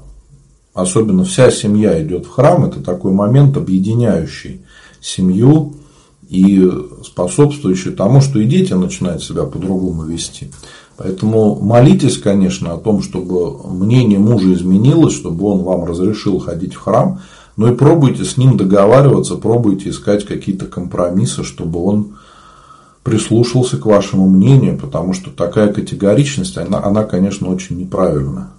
[0.73, 4.61] особенно вся семья идет в храм, это такой момент, объединяющий
[5.01, 5.75] семью
[6.29, 6.69] и
[7.05, 10.49] способствующий тому, что и дети начинают себя по-другому вести.
[10.97, 16.79] Поэтому молитесь, конечно, о том, чтобы мнение мужа изменилось, чтобы он вам разрешил ходить в
[16.79, 17.19] храм,
[17.57, 22.15] но и пробуйте с ним договариваться, пробуйте искать какие-то компромиссы, чтобы он
[23.03, 28.49] прислушался к вашему мнению, потому что такая категоричность, она, она конечно, очень неправильная.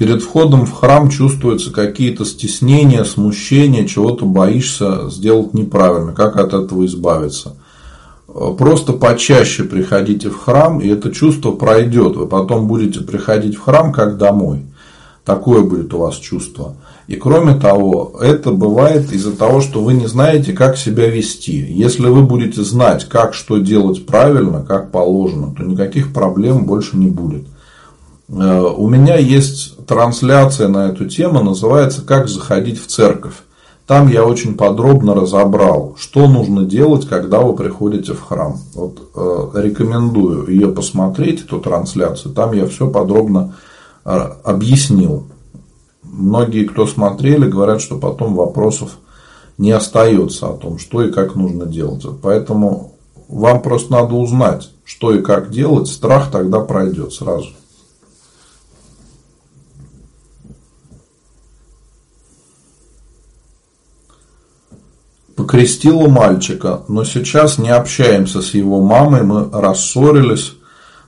[0.00, 6.12] Перед входом в храм чувствуются какие-то стеснения, смущения, чего-то боишься сделать неправильно.
[6.12, 7.54] Как от этого избавиться?
[8.26, 12.16] Просто почаще приходите в храм, и это чувство пройдет.
[12.16, 14.62] Вы потом будете приходить в храм как домой.
[15.26, 16.76] Такое будет у вас чувство.
[17.06, 21.58] И кроме того, это бывает из-за того, что вы не знаете, как себя вести.
[21.68, 27.08] Если вы будете знать, как что делать правильно, как положено, то никаких проблем больше не
[27.08, 27.42] будет.
[28.30, 33.34] Э, у меня есть трансляция на эту тему, называется «Как заходить в церковь».
[33.86, 38.56] Там я очень подробно разобрал, что нужно делать, когда вы приходите в храм.
[38.74, 42.32] Вот, э, рекомендую ее посмотреть, эту трансляцию.
[42.32, 43.56] Там я все подробно
[44.04, 44.10] э,
[44.44, 45.24] объяснил.
[46.04, 48.98] Многие, кто смотрели, говорят, что потом вопросов
[49.58, 52.06] не остается о том, что и как нужно делать.
[52.22, 52.92] Поэтому
[53.28, 55.88] вам просто надо узнать, что и как делать.
[55.88, 57.48] Страх тогда пройдет сразу.
[65.40, 70.52] Покрестила мальчика, но сейчас не общаемся с его мамой, мы рассорились.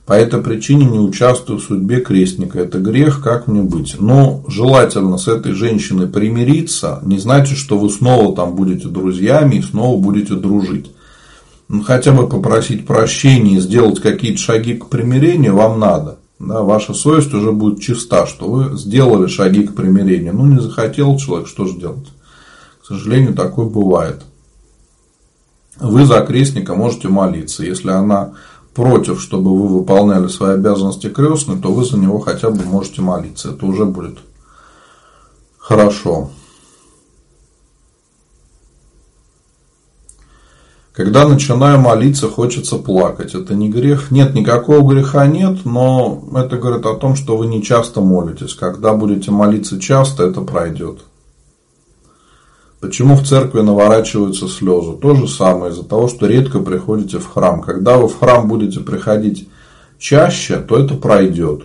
[0.07, 2.59] По этой причине не участвую в судьбе крестника.
[2.59, 3.95] Это грех, как мне быть?
[3.99, 6.99] Но желательно с этой женщиной примириться.
[7.03, 10.89] Не значит, что вы снова там будете друзьями и снова будете дружить.
[11.69, 16.17] Ну, хотя бы попросить прощения и сделать какие-то шаги к примирению вам надо.
[16.39, 20.33] Да, ваша совесть уже будет чиста, что вы сделали шаги к примирению.
[20.33, 22.07] Ну, не захотел человек, что же делать?
[22.83, 24.23] К сожалению, такое бывает.
[25.79, 27.63] Вы за крестника можете молиться.
[27.63, 28.33] Если она
[28.73, 33.51] против, чтобы вы выполняли свои обязанности крестной, то вы за него хотя бы можете молиться.
[33.51, 34.17] Это уже будет
[35.57, 36.31] хорошо.
[40.91, 43.33] Когда начинаю молиться, хочется плакать.
[43.33, 44.11] Это не грех.
[44.11, 48.55] Нет, никакого греха нет, но это говорит о том, что вы не часто молитесь.
[48.55, 51.05] Когда будете молиться часто, это пройдет.
[52.83, 54.97] Почему в церкви наворачиваются слезы?
[55.01, 57.61] То же самое из-за того, что редко приходите в храм.
[57.61, 59.47] Когда вы в храм будете приходить
[59.97, 61.61] чаще, то это пройдет.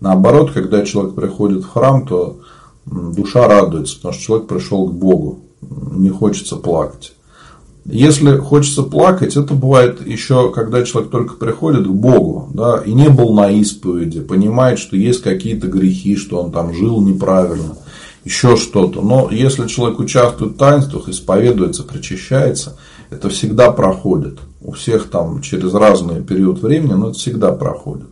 [0.00, 2.40] Наоборот, когда человек приходит в храм, то
[2.84, 5.38] душа радуется, потому что человек пришел к Богу.
[5.62, 7.14] Не хочется плакать.
[7.86, 13.08] Если хочется плакать, это бывает еще, когда человек только приходит к Богу, да, и не
[13.08, 17.78] был на исповеди, понимает, что есть какие-то грехи, что он там жил неправильно–
[18.28, 19.00] еще что-то.
[19.00, 22.76] Но если человек участвует в таинствах, исповедуется, причащается,
[23.08, 24.38] это всегда проходит.
[24.60, 28.08] У всех там через разный период времени, но это всегда проходит.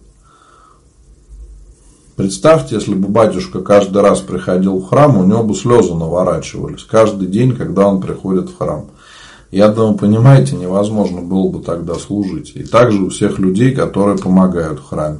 [2.17, 6.83] Представьте, если бы батюшка каждый раз приходил в храм, у него бы слезы наворачивались.
[6.85, 8.87] Каждый день, когда он приходит в храм.
[9.51, 12.53] Я думаю, понимаете, невозможно было бы тогда служить.
[12.55, 15.19] И также у всех людей, которые помогают в храме.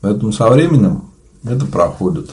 [0.00, 1.10] Поэтому со временем
[1.44, 2.30] это проходит.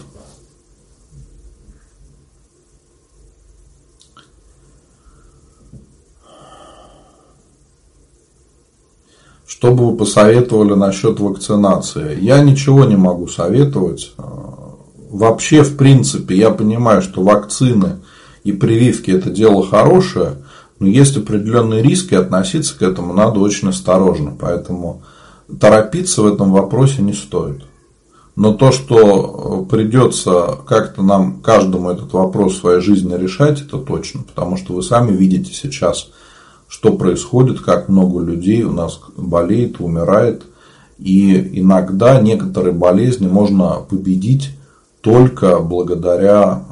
[9.49, 12.23] Что бы вы посоветовали насчет вакцинации?
[12.23, 14.13] Я ничего не могу советовать.
[15.09, 17.95] Вообще, в принципе, я понимаю, что вакцины
[18.43, 20.35] и прививки это дело хорошее,
[20.77, 24.35] но есть определенные риски, относиться к этому надо очень осторожно.
[24.39, 25.01] Поэтому
[25.59, 27.63] торопиться в этом вопросе не стоит.
[28.35, 34.21] Но то, что придется как-то нам каждому этот вопрос в своей жизни решать, это точно.
[34.21, 36.11] Потому что вы сами видите сейчас,
[36.69, 40.43] что происходит, как много людей у нас болеет, умирает.
[40.99, 44.51] И иногда некоторые болезни можно победить
[45.01, 46.63] только благодаря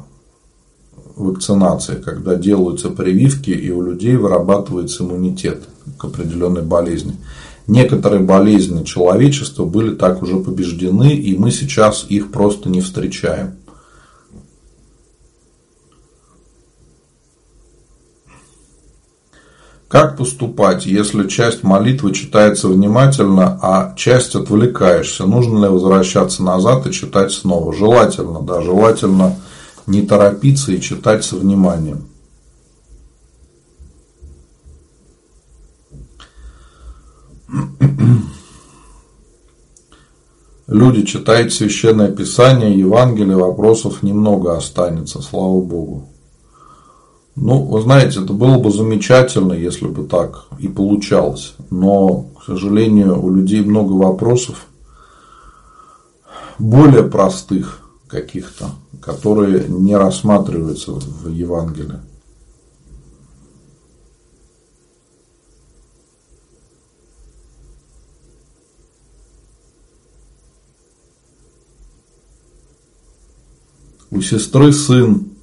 [1.16, 5.68] вакцинации, когда делаются прививки и у людей вырабатывается иммунитет
[5.98, 7.16] к определенной болезни.
[7.66, 13.57] Некоторые болезни человечества были так уже побеждены, и мы сейчас их просто не встречаем.
[19.88, 25.24] Как поступать, если часть молитвы читается внимательно, а часть отвлекаешься?
[25.24, 27.72] Нужно ли возвращаться назад и читать снова?
[27.72, 29.36] Желательно, да, желательно
[29.86, 32.06] не торопиться и читать со вниманием.
[40.66, 46.10] Люди читают священное писание, Евангелие, вопросов немного останется, слава Богу.
[47.40, 51.54] Ну, вы знаете, это было бы замечательно, если бы так и получалось.
[51.70, 54.66] Но, к сожалению, у людей много вопросов,
[56.58, 58.70] более простых каких-то,
[59.00, 62.00] которые не рассматриваются в Евангелии.
[74.10, 75.37] У сестры сын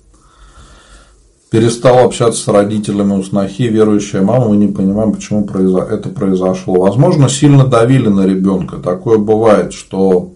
[1.56, 6.82] перестал общаться с родителями у снохи, верующая мама, мы не понимаем, почему это произошло.
[6.82, 8.76] Возможно, сильно давили на ребенка.
[8.76, 10.34] Такое бывает, что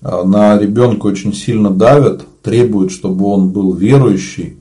[0.00, 4.58] а, на ребенка очень сильно давят, требуют, чтобы он был верующий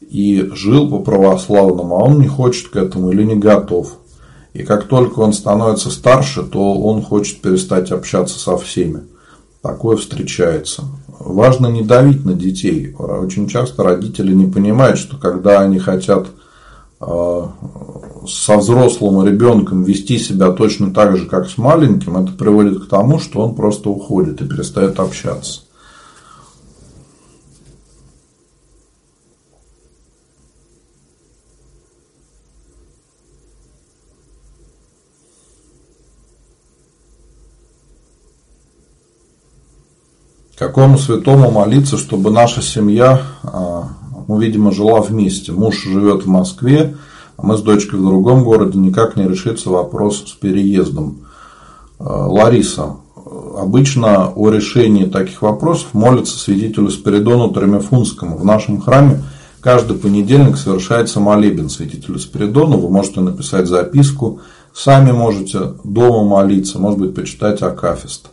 [0.00, 3.92] и жил по православному, а он не хочет к этому или не готов.
[4.54, 9.02] И как только он становится старше, то он хочет перестать общаться со всеми.
[9.62, 10.82] Такое встречается
[11.18, 12.94] важно не давить на детей.
[12.98, 16.28] Очень часто родители не понимают, что когда они хотят
[17.00, 17.52] а,
[18.26, 23.18] со взрослым ребенком вести себя точно так же, как с маленьким, это приводит к тому,
[23.18, 25.62] что он просто уходит и перестает общаться.
[40.58, 43.90] Какому святому молиться, чтобы наша семья, а,
[44.26, 45.52] ну, видимо, жила вместе.
[45.52, 46.96] Муж живет в Москве,
[47.36, 51.18] а мы с дочкой в другом городе, никак не решится вопрос с переездом.
[52.00, 52.96] А, Лариса,
[53.56, 58.36] обычно о решении таких вопросов молится святителю Спиридону Тремефунскому.
[58.36, 59.22] В нашем храме
[59.60, 62.78] каждый понедельник совершается молебен святителю Спиридону.
[62.78, 64.40] Вы можете написать записку,
[64.74, 68.30] сами можете дома молиться, может быть, почитать Акафист.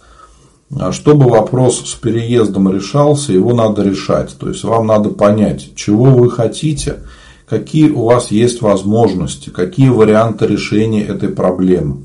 [0.73, 4.35] А чтобы вопрос с переездом решался, его надо решать.
[4.37, 7.01] То есть вам надо понять, чего вы хотите,
[7.47, 11.97] какие у вас есть возможности, какие варианты решения этой проблемы.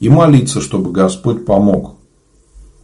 [0.00, 1.94] И молиться, чтобы Господь помог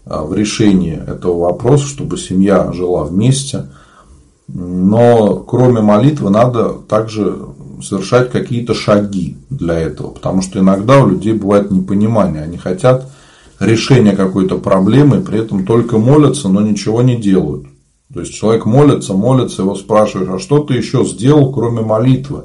[0.07, 3.66] а, в решении этого вопроса, чтобы семья жила вместе.
[4.47, 7.37] Но кроме молитвы надо также
[7.83, 10.11] совершать какие-то шаги для этого.
[10.11, 12.43] Потому что иногда у людей бывает непонимание.
[12.43, 13.11] Они хотят
[13.61, 17.67] решения какой-то проблемы, при этом только молятся, но ничего не делают.
[18.13, 22.45] То есть человек молится, молится, его спрашиваешь, а что ты еще сделал, кроме молитвы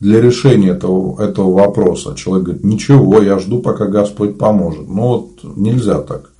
[0.00, 2.14] для решения этого, этого вопроса?
[2.16, 4.88] Человек говорит, ничего, я жду, пока Господь поможет.
[4.88, 6.30] Ну вот нельзя так.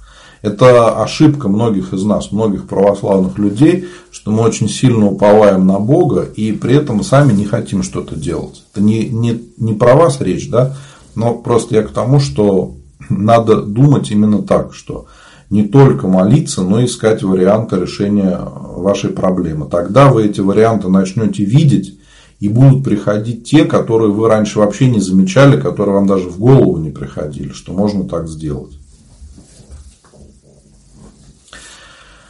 [0.41, 6.23] Это ошибка многих из нас, многих православных людей, что мы очень сильно уповаем на Бога
[6.23, 8.65] и при этом сами не хотим что-то делать.
[8.73, 10.75] Это не, не, не про вас речь, да,
[11.15, 12.75] но просто я к тому, что
[13.09, 15.07] надо думать именно так, что
[15.51, 19.69] не только молиться, но и искать варианты решения вашей проблемы.
[19.71, 21.99] Тогда вы эти варианты начнете видеть,
[22.41, 26.77] и будут приходить те, которые вы раньше вообще не замечали, которые вам даже в голову
[26.79, 28.73] не приходили, что можно так сделать.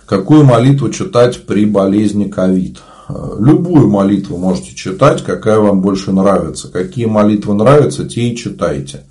[0.04, 2.82] Какую молитву читать при болезни ковид?
[3.08, 6.68] Любую молитву можете читать, какая вам больше нравится.
[6.68, 9.04] Какие молитвы нравятся, те и читайте.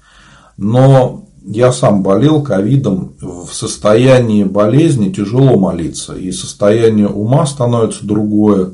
[0.57, 8.71] Но я сам болел ковидом, в состоянии болезни тяжело молиться, и состояние ума становится другое.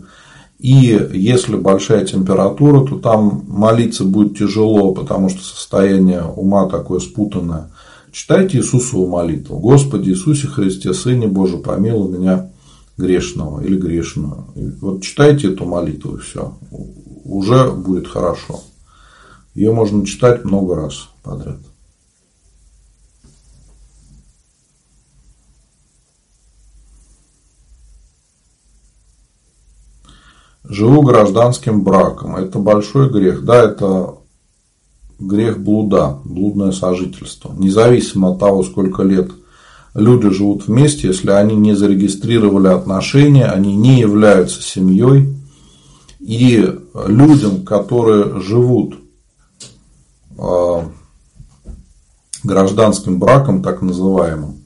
[0.59, 7.69] И если большая температура, то там молиться будет тяжело, потому что состояние ума такое спутанное.
[8.11, 9.59] Читайте Иисусову молитву.
[9.59, 12.49] Господи Иисусе Христе, Сыне Божий, помилуй меня
[12.97, 14.45] грешного или грешную.
[14.81, 16.57] Вот читайте эту молитву, и все.
[17.23, 18.61] Уже будет хорошо.
[19.53, 21.59] Ее можно читать много раз подряд.
[30.69, 32.35] Живу гражданским браком.
[32.35, 33.43] Это большой грех.
[33.43, 34.15] Да, это
[35.19, 37.53] грех блуда, блудное сожительство.
[37.57, 39.31] Независимо от того, сколько лет
[39.93, 45.35] люди живут вместе, если они не зарегистрировали отношения, они не являются семьей,
[46.19, 46.71] И
[47.07, 48.95] людям, которые живут
[50.37, 50.89] а,
[52.43, 54.61] гражданским браком, так называемым,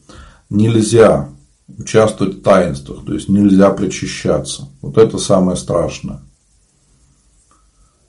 [0.49, 1.30] нельзя
[1.78, 4.69] участвовать в таинствах, то есть нельзя причащаться.
[4.82, 6.22] Вот это самое страшное.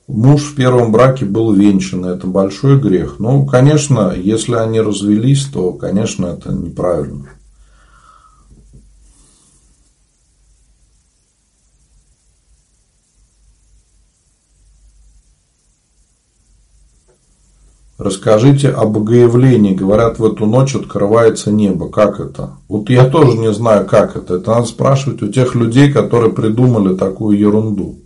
[0.07, 3.15] Муж в первом браке был венчан, это большой грех.
[3.19, 7.29] Ну, конечно, если они развелись, то, конечно, это неправильно.
[18.03, 19.73] Расскажите о богоявлении.
[19.73, 21.87] Говорят, в эту ночь открывается небо.
[21.89, 22.57] Как это?
[22.67, 24.35] Вот я тоже не знаю, как это.
[24.35, 27.99] Это надо спрашивать у тех людей, которые придумали такую ерунду.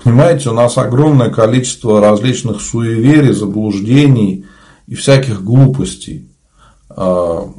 [0.00, 4.46] Понимаете, у нас огромное количество различных суеверий, заблуждений
[4.86, 6.30] и всяких глупостей.
[6.88, 7.50] А,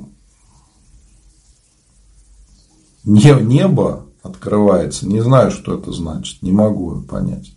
[3.04, 5.06] небо открывается.
[5.06, 6.42] Не знаю, что это значит.
[6.42, 7.57] Не могу понять.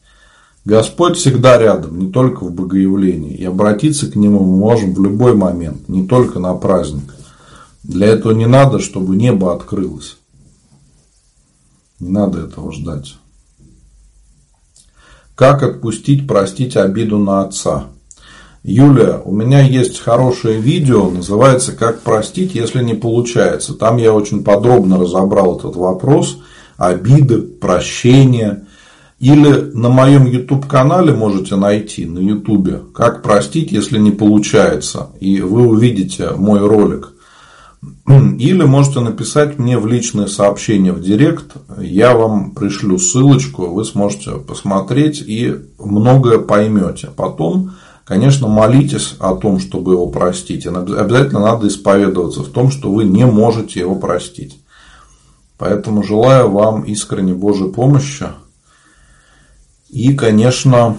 [0.65, 3.35] Господь всегда рядом, не только в богоявлении.
[3.35, 7.15] И обратиться к Нему мы можем в любой момент, не только на праздник.
[7.83, 10.19] Для этого не надо, чтобы небо открылось.
[11.99, 13.17] Не надо этого ждать.
[15.35, 17.87] Как отпустить, простить обиду на отца?
[18.63, 23.73] Юлия, у меня есть хорошее видео, называется «Как простить, если не получается».
[23.73, 26.37] Там я очень подробно разобрал этот вопрос.
[26.77, 28.67] Обиды, прощения–
[29.21, 35.09] или на моем YouTube канале можете найти на YouTube, как простить, если не получается.
[35.21, 37.13] И вы увидите мой ролик.
[38.07, 41.53] Или можете написать мне в личное сообщение в директ.
[41.79, 47.11] Я вам пришлю ссылочку, вы сможете посмотреть и многое поймете.
[47.15, 47.73] Потом,
[48.07, 50.67] конечно, молитесь о том, чтобы его простить.
[50.67, 54.59] Обязательно надо исповедоваться в том, что вы не можете его простить.
[55.59, 58.29] Поэтому желаю вам искренне Божьей помощи.
[59.91, 60.99] И, конечно,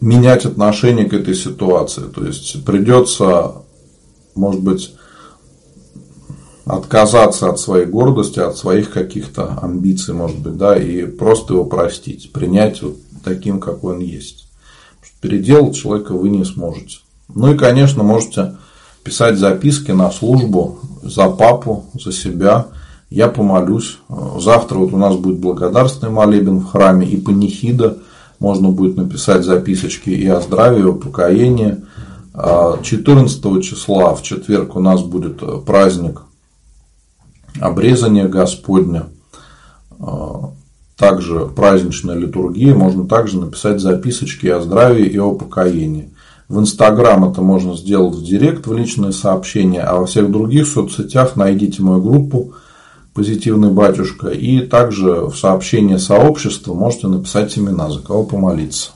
[0.00, 2.02] менять отношение к этой ситуации.
[2.02, 3.62] То есть придется,
[4.34, 4.94] может быть,
[6.66, 12.32] отказаться от своей гордости, от своих каких-то амбиций, может быть, да, и просто его простить,
[12.32, 14.48] принять вот таким, какой он есть.
[15.22, 16.98] Переделать человека вы не сможете.
[17.34, 18.56] Ну и, конечно, можете
[19.02, 22.66] писать записки на службу за папу, за себя–
[23.10, 23.98] я помолюсь.
[24.38, 27.98] Завтра вот у нас будет благодарственный молебен в храме и панихида.
[28.38, 31.78] Можно будет написать записочки и о здравии, и о покоении.
[32.34, 36.22] 14 числа, в четверг, у нас будет праздник
[37.60, 39.06] обрезания Господня.
[40.96, 42.74] Также праздничная литургия.
[42.74, 46.10] Можно также написать записочки о здравии и о покоении.
[46.48, 51.36] В Инстаграм это можно сделать в директ, в личные сообщения, а во всех других соцсетях
[51.36, 52.52] найдите мою группу
[53.16, 54.28] позитивный батюшка.
[54.28, 58.90] И также в сообщение сообщества можете написать имена, за кого помолиться.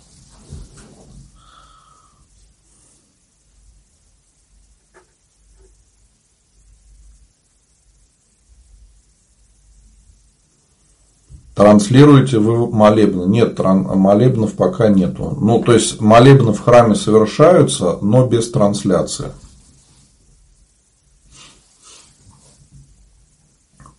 [11.55, 13.25] Транслируете вы молебны?
[13.25, 15.37] Нет, молебнов пока нету.
[15.41, 19.33] Ну, то есть молебны в храме совершаются, но без трансляции.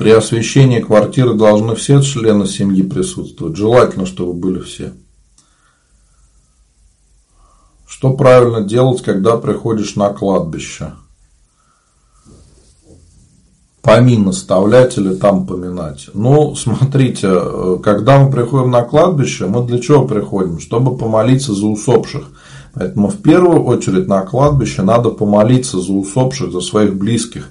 [0.01, 3.55] При освещении квартиры должны все члены семьи присутствовать.
[3.55, 4.93] Желательно, чтобы были все.
[7.85, 10.93] Что правильно делать, когда приходишь на кладбище?
[13.83, 16.09] Помин оставлять или там поминать?
[16.15, 17.39] Ну, смотрите,
[17.83, 20.59] когда мы приходим на кладбище, мы для чего приходим?
[20.59, 22.23] Чтобы помолиться за усопших.
[22.73, 27.49] Поэтому в первую очередь на кладбище надо помолиться за усопших, за своих близких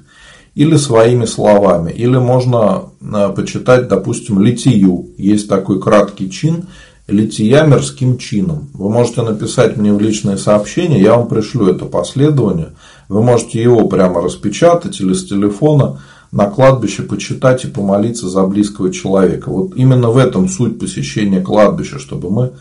[0.54, 5.10] или своими словами, или можно э, почитать, допустим, литию.
[5.16, 6.64] Есть такой краткий чин,
[7.06, 8.68] лития мирским чином.
[8.74, 12.70] Вы можете написать мне в личное сообщение, я вам пришлю это последование.
[13.08, 16.00] Вы можете его прямо распечатать или с телефона
[16.32, 19.50] на кладбище почитать и помолиться за близкого человека.
[19.50, 22.52] Вот именно в этом суть посещения кладбища, чтобы мы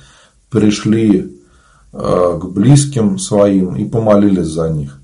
[0.50, 1.38] пришли
[1.94, 4.99] э, к близким своим и помолились за них.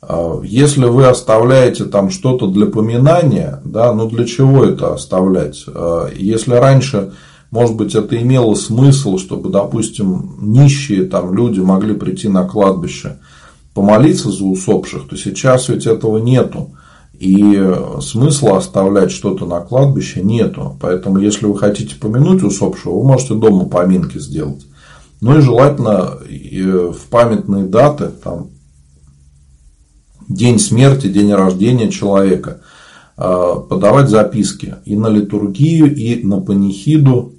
[0.00, 5.64] А, если вы оставляете там что-то для поминания, да, ну для чего это оставлять?
[5.66, 7.12] А, если раньше,
[7.50, 13.18] может быть, это имело смысл, чтобы, допустим, нищие там люди могли прийти на кладбище,
[13.74, 16.72] помолиться за усопших, то сейчас ведь этого нету.
[17.18, 17.60] И
[18.00, 20.76] смысла оставлять что-то на кладбище нету.
[20.80, 24.64] Поэтому, если вы хотите помянуть усопшего, вы можете дома поминки сделать.
[25.20, 28.50] Ну и желательно в памятные даты, там,
[30.28, 32.60] день смерти, день рождения человека.
[33.18, 37.32] подавать записки и на литургию, и на панихиду,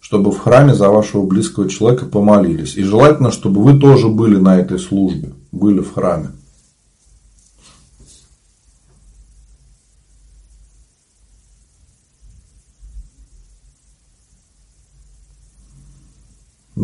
[0.00, 2.76] чтобы в храме за вашего близкого человека помолились.
[2.76, 6.28] И желательно, чтобы вы тоже были на этой службе, были в храме.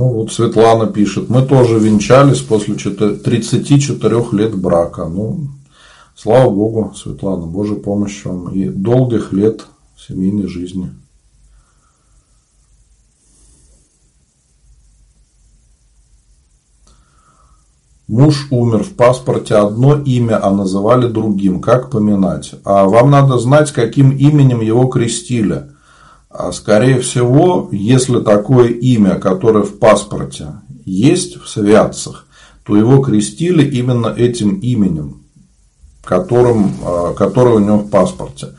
[0.01, 5.05] Ну вот Светлана пишет, мы тоже венчались после 34 лет брака.
[5.05, 5.49] Ну,
[6.17, 9.67] слава Богу, Светлана, Божья помощь вам и долгих лет
[9.99, 10.91] семейной жизни.
[18.09, 21.61] Муж умер, в паспорте одно имя, а называли другим.
[21.61, 22.55] Как поминать?
[22.65, 25.73] А вам надо знать, каким именем его крестили.
[26.31, 30.55] А скорее всего, если такое имя, которое в паспорте
[30.85, 32.27] есть в святцах,
[32.65, 35.23] то его крестили именно этим именем,
[36.05, 38.55] которым, а, которое у него в паспорте.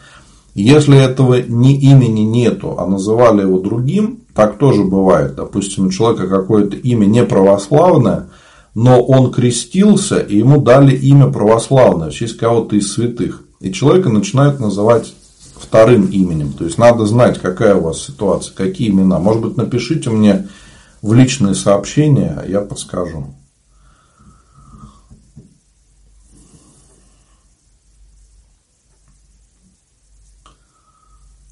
[0.53, 5.35] Если этого ни имени нету, а называли его другим, так тоже бывает.
[5.35, 8.27] Допустим, у человека какое-то имя не православное,
[8.75, 13.43] но он крестился, и ему дали имя православное в честь кого-то из святых.
[13.61, 15.13] И человека начинают называть
[15.61, 16.53] вторым именем.
[16.53, 19.19] То есть надо знать, какая у вас ситуация, какие имена.
[19.19, 20.47] Может быть, напишите мне
[21.01, 23.35] в личные сообщения, я подскажу.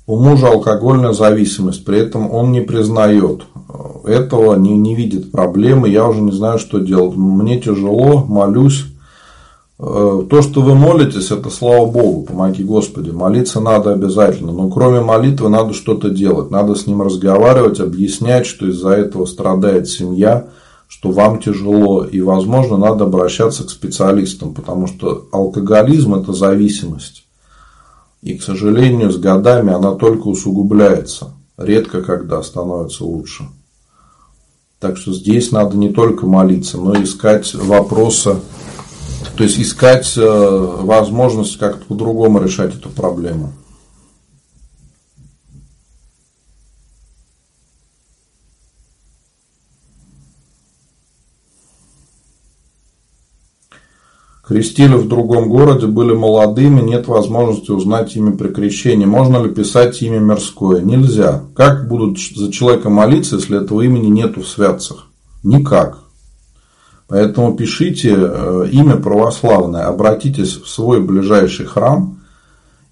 [0.06, 3.44] У мужа алкогольная зависимость, при этом он не признает
[4.06, 7.16] этого, не, не видит проблемы, я уже не знаю, что делать.
[7.16, 8.99] Мне тяжело, молюсь, Э,
[9.80, 13.12] то, что вы молитесь, это слава Богу, помоги Господи.
[13.12, 16.52] Молиться надо обязательно, но кроме молитвы надо что-то делать.
[16.52, 20.48] Надо с ним разговаривать, объяснять, что из-за этого страдает семья,
[20.90, 22.04] что вам тяжело.
[22.04, 27.24] И, возможно, надо обращаться к специалистам, потому что алкоголизм– это зависимость.
[28.22, 31.32] И, к сожалению, с годами она только усугубляется.
[31.58, 33.46] Редко когда становится лучше.
[34.82, 38.36] Так что здесь надо не только молиться, но и искать вопросы
[39.36, 43.54] то есть искать э, возможность как-то по-другому решать эту проблему.
[54.50, 59.06] Крестили в другом городе, были молодыми, нет возможности узнать имя при крещении.
[59.06, 60.82] Можно ли писать имя мирское?
[60.82, 61.44] Нельзя.
[61.56, 65.06] Как будут за человека молиться, если этого имени нету в святцах?
[65.44, 66.09] Никак.
[67.10, 72.20] Поэтому пишите э, имя православное, обратитесь в свой ближайший храм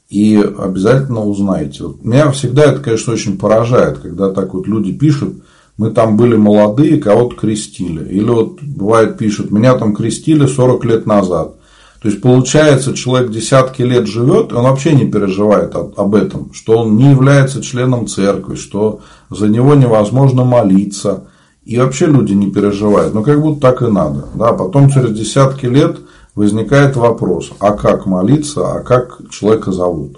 [0.09, 1.84] и обязательно узнаете.
[1.84, 5.36] Вот меня всегда это, конечно, очень поражает, когда так вот люди пишут,
[5.78, 8.09] мы там были молодые, кого-то крестили.
[8.09, 11.53] Или вот бывает пишут, меня там крестили 40 лет назад.
[12.01, 16.80] То есть получается, человек десятки лет живет, и он вообще не переживает об этом, что
[16.80, 21.26] он не является членом церкви, что за него невозможно молиться
[21.68, 23.13] и вообще люди не переживают.
[23.13, 24.30] Но как будто так и надо.
[24.36, 24.53] Да?
[24.53, 25.99] Потом через десятки лет
[26.34, 30.18] возникает вопрос, а как молиться, а как человека зовут.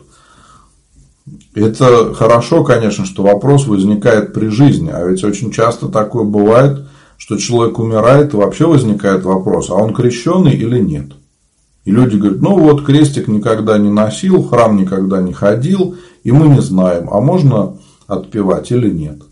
[1.56, 4.92] Это хорошо, конечно, что вопрос возникает при жизни.
[4.94, 6.86] А ведь очень часто такое бывает,
[7.18, 11.14] что человек умирает и вообще возникает вопрос, а он крещенный или нет.
[11.84, 16.48] И люди говорят, ну вот крестик никогда не носил, храм никогда не ходил, и мы
[16.48, 19.24] не знаем, а можно отпевать или нет.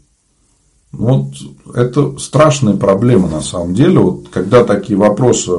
[0.97, 1.27] Вот
[1.75, 3.99] это страшная проблема на самом деле.
[3.99, 5.51] Вот, когда такие вопросы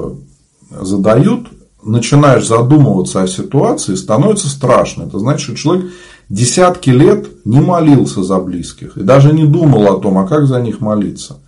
[0.68, 1.46] задают,
[1.82, 5.04] начинаешь задумываться о ситуации, становится страшно.
[5.04, 5.92] Это значит, что человек
[6.28, 10.60] десятки лет не молился за близких и даже не думал о том, а как за
[10.60, 11.38] них молиться.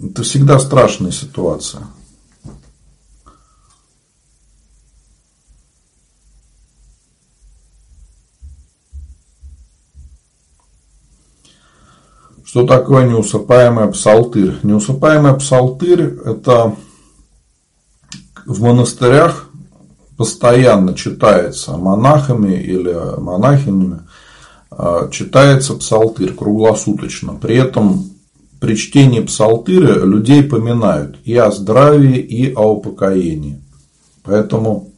[0.00, 1.82] Это всегда страшная ситуация.
[12.56, 14.54] Что такое неусыпаемый псалтырь?
[14.62, 16.74] Неусыпаемый псалтырь– это
[18.46, 19.50] в монастырях
[20.16, 24.04] постоянно читается монахами или монахинями,
[24.70, 27.34] а, читается псалтырь круглосуточно.
[27.34, 28.06] При этом
[28.58, 33.60] при чтении псалтыря людей поминают и о здравии, и о упокоении.
[34.22, 34.92] Поэтому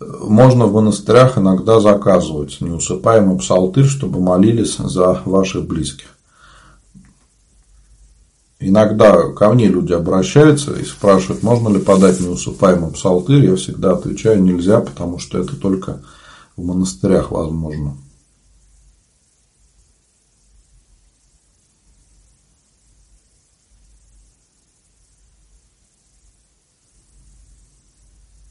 [0.00, 6.08] можно в монастырях иногда заказывать неусыпаемый псалтырь, чтобы молились за ваших близких.
[8.58, 13.44] Иногда ко мне люди обращаются и спрашивают, можно ли подать неусыпаемый псалтырь.
[13.44, 16.00] Я всегда отвечаю, нельзя, потому что это только
[16.56, 17.96] в монастырях возможно.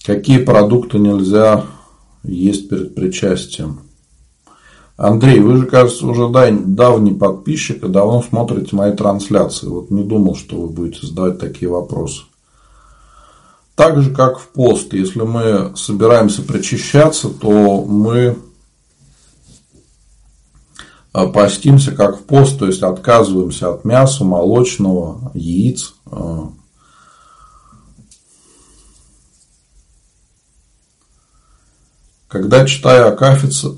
[0.05, 1.65] Какие продукты нельзя
[2.23, 3.79] есть перед причастием?
[4.97, 9.67] Андрей, вы же, кажется, уже давний подписчик и давно смотрите мои трансляции.
[9.67, 12.21] Вот не думал, что вы будете задавать такие вопросы.
[13.73, 18.37] Так же, как в пост, если мы собираемся причащаться, то мы
[21.11, 25.95] а, постимся как в пост, то есть отказываемся от мяса, молочного, яиц.
[32.35, 33.75] Когда читаю Акафица,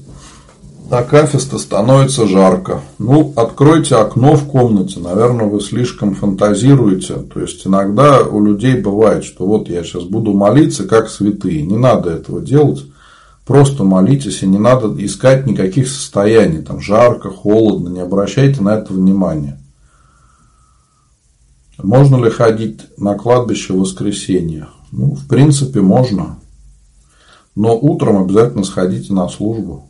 [0.89, 2.81] Акафиста становится жарко.
[2.97, 4.99] Ну, откройте окно в комнате.
[4.99, 7.17] Наверное, вы слишком фантазируете.
[7.31, 11.61] То есть, иногда у людей бывает, что вот я сейчас буду молиться, как святые.
[11.61, 12.83] Не надо этого делать.
[13.45, 16.63] Просто молитесь, и не надо искать никаких состояний.
[16.63, 17.89] Там жарко, холодно.
[17.89, 19.61] Не обращайте на это внимания.
[21.77, 24.65] Можно ли ходить на кладбище в воскресенье?
[24.91, 26.37] Ну, в принципе, можно.
[27.57, 29.89] Но утром обязательно сходите на службу.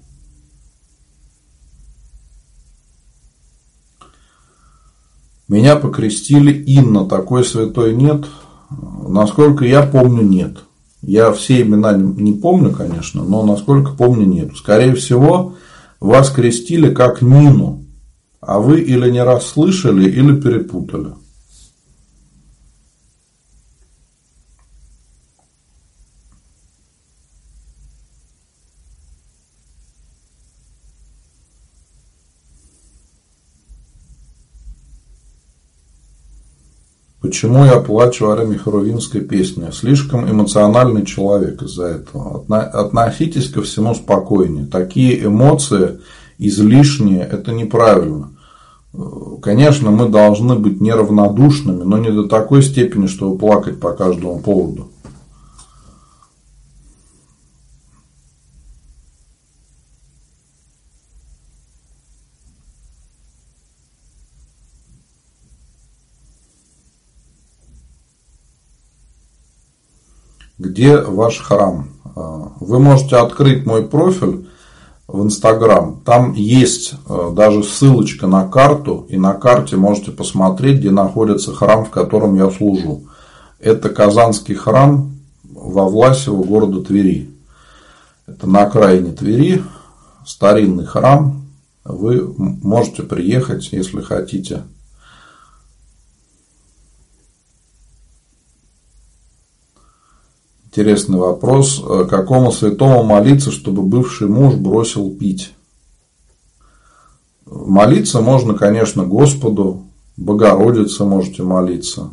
[5.50, 8.26] Меня покрестили Инна, такой святой нет.
[8.70, 10.60] Насколько я помню, нет.
[11.02, 14.56] Я все имена не помню, конечно, но насколько помню, нет.
[14.56, 15.56] Скорее всего,
[16.00, 17.84] вас крестили как Нину,
[18.40, 21.16] а вы или не расслышали, или перепутали.
[37.28, 39.70] Почему я плачу во время Херувимской песни?
[39.74, 42.46] Слишком эмоциональный человек из-за этого.
[42.48, 44.66] Относитесь ко всему спокойнее.
[44.66, 46.00] Такие эмоции
[46.38, 48.30] излишние– это неправильно.
[49.42, 54.88] Конечно, мы должны быть неравнодушными, но не до такой степени, чтобы плакать по каждому поводу.
[70.58, 71.90] Где ваш храм.
[72.16, 74.48] А, вы можете открыть мой профиль
[75.08, 76.02] в Инстаграм.
[76.04, 81.86] Там есть а, даже ссылочка на карту, и на карте можете посмотреть, где находится храм,
[81.86, 83.04] в котором я служу.
[83.60, 87.30] Это Казанский храм во Власево города Твери.
[88.26, 89.64] Это на окраине Твери,
[90.26, 91.44] старинный храм.
[91.86, 94.64] Вы можете приехать, если хотите.
[100.78, 101.84] Интересный вопрос.
[101.84, 105.56] Э, какому святому молиться, чтобы бывший муж бросил пить?
[107.48, 109.86] Молиться можно, конечно, Господу,
[110.18, 112.12] Богородице можете молиться.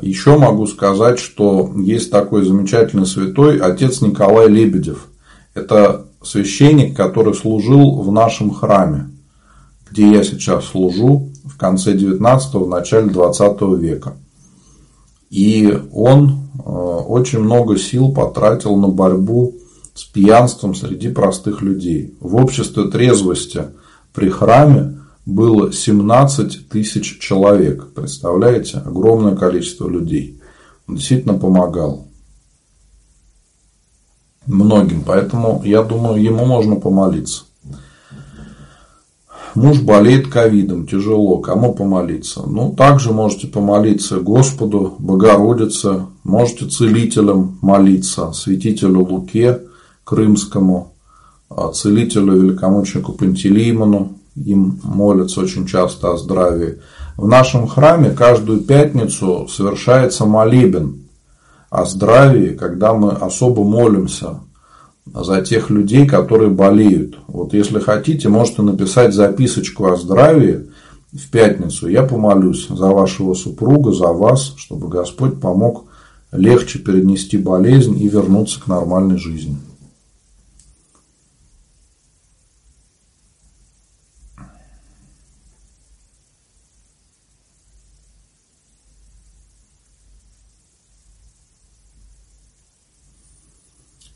[0.00, 5.08] Еще могу сказать, что есть такой замечательный святой отец Николай Лебедев.
[5.52, 9.10] Это священник, который служил в нашем храме,
[9.90, 14.14] где я сейчас служу в конце 19-го, начале 20 века.
[15.30, 19.54] И он э, очень много сил потратил на борьбу
[19.94, 22.14] с пьянством среди простых людей.
[22.20, 23.66] В обществе трезвости
[24.12, 27.92] при храме было 17 тысяч человек.
[27.94, 28.78] Представляете?
[28.78, 30.40] Огромное количество людей.
[30.88, 32.08] Он действительно помогал
[34.46, 35.02] многим.
[35.06, 37.44] Поэтому, я думаю, ему можно помолиться.
[39.54, 42.42] Муж болеет ковидом, тяжело, кому помолиться?
[42.46, 49.60] Ну, также можете помолиться Господу, Богородице, можете целителям молиться, святителю Луке
[50.04, 50.92] Крымскому,
[51.48, 56.78] а, целителю великомученику Пантелеймону, им молятся очень часто о здравии.
[57.16, 61.06] В нашем храме каждую пятницу совершается молебен
[61.70, 64.40] о здравии, когда мы особо молимся
[65.14, 67.18] за тех людей, которые болеют.
[67.26, 70.66] Вот если хотите, можете написать записочку о здравии
[71.12, 71.88] в пятницу.
[71.88, 75.86] Я помолюсь за вашего супруга, за вас, чтобы Господь помог
[76.32, 79.56] легче перенести болезнь и вернуться к нормальной жизни.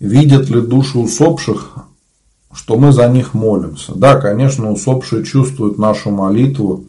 [0.04, 1.76] Видят ли души усопших,
[2.52, 3.92] что мы за них молимся?
[3.94, 6.84] Да, конечно, усопшие чувствуют нашу молитву,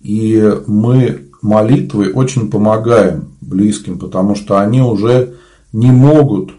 [0.00, 5.34] и мы молитвой очень помогаем близким, потому что они уже
[5.72, 6.52] не могут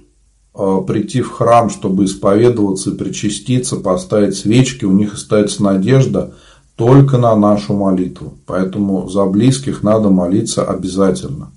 [0.53, 6.33] э, прийти в храм, чтобы исповедоваться и причаститься, поставить свечки, у них остается надежда
[6.75, 8.33] только на нашу молитву.
[8.45, 11.51] Поэтому за близких надо молиться обязательно.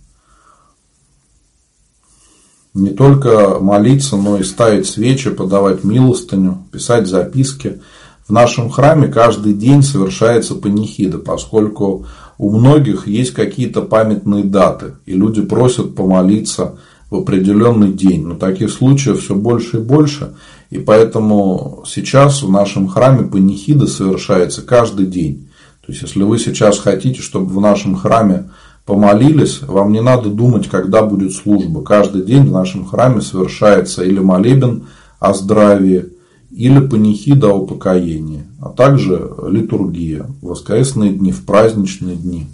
[2.78, 7.80] Не только молиться, но и ставить свечи, подавать милостыню, писать записки.
[8.26, 12.06] В нашем храме каждый день совершается панихида, поскольку
[12.36, 16.78] у многих есть какие-то памятные даты, и люди просят помолиться
[17.10, 18.26] в определенный день.
[18.26, 20.34] Но таких случаев все больше и больше.
[20.70, 25.48] И поэтому сейчас в нашем храме панихида совершается каждый день.
[25.84, 28.50] То есть, если вы сейчас хотите, чтобы в нашем храме
[28.88, 31.82] помолились, вам не надо думать, когда будет служба.
[31.82, 34.86] Каждый день в нашем храме совершается или молебен
[35.20, 36.06] о здравии,
[36.50, 42.46] или панихида о упокоении, а также литургия воскресные дни, в праздничные дни.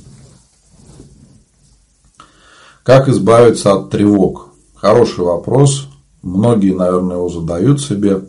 [2.83, 4.49] Как избавиться от тревог?
[4.75, 5.87] Хороший вопрос.
[6.25, 8.23] Многие, наверное, его задают себе.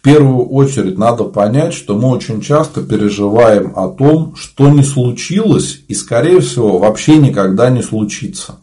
[0.00, 5.82] В первую очередь надо понять, что мы очень часто переживаем о том, что не случилось
[5.88, 8.60] и, скорее всего, вообще никогда не случится.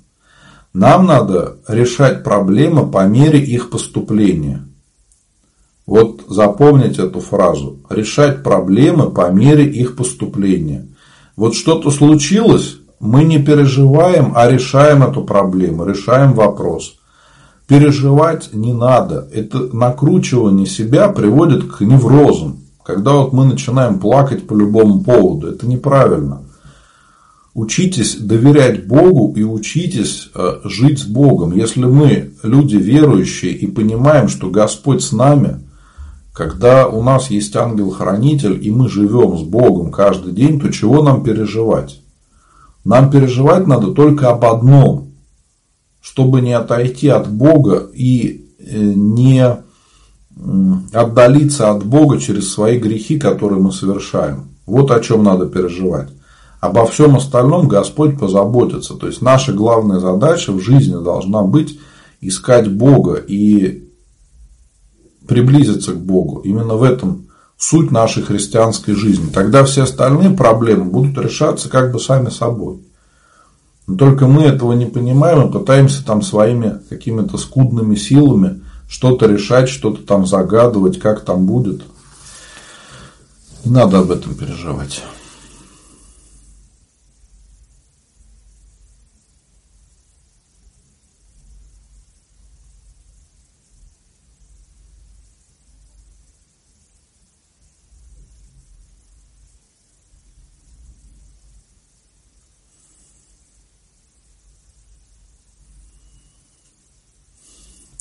[0.74, 4.68] Нам надо решать проблемы по мере их поступления.
[5.86, 7.82] Вот запомнить эту фразу.
[7.88, 10.88] Решать проблемы по мере их поступления.
[11.36, 16.97] Вот что-то случилось, мы не переживаем, а решаем эту проблему, решаем вопрос
[17.68, 19.28] переживать не надо.
[19.34, 22.60] Это накручивание себя приводит к неврозам.
[22.84, 26.44] Когда вот мы начинаем плакать по любому поводу, это неправильно.
[27.54, 31.54] Учитесь доверять Богу и учитесь э, жить с Богом.
[31.54, 35.60] Если мы люди верующие и понимаем, что Господь с нами,
[36.34, 41.24] когда у нас есть ангел-хранитель и мы живем с Богом каждый день, то чего нам
[41.24, 42.00] переживать?
[42.86, 45.07] Нам переживать надо только об одном
[46.10, 49.46] чтобы не отойти от Бога и э, не
[50.94, 54.50] отдалиться от Бога через свои грехи, которые мы совершаем.
[54.66, 56.10] Вот о чем надо переживать.
[56.62, 58.94] Обо всем остальном Господь позаботится.
[58.96, 61.78] То есть наша главная задача в жизни должна быть
[62.22, 63.84] искать Бога и
[65.28, 66.40] приблизиться к Богу.
[66.40, 67.28] Именно в этом
[67.58, 69.30] суть нашей христианской жизни.
[69.34, 72.80] Тогда все остальные проблемы будут решаться как бы сами собой.
[73.88, 79.70] Но только мы этого не понимаем и пытаемся там своими какими-то скудными силами что-то решать,
[79.70, 81.82] что-то там загадывать, как там будет.
[83.64, 85.02] Не надо об этом переживать.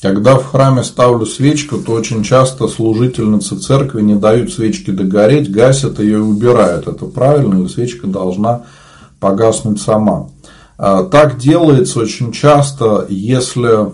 [0.07, 5.99] Когда в храме ставлю свечку, то очень часто служительницы церкви не дают свечке догореть, гасят
[5.99, 6.87] ее и убирают.
[6.87, 8.67] Это правильно, и свечка должна
[9.19, 10.29] погаснуть сама.
[10.79, 13.91] А, так делается очень часто, если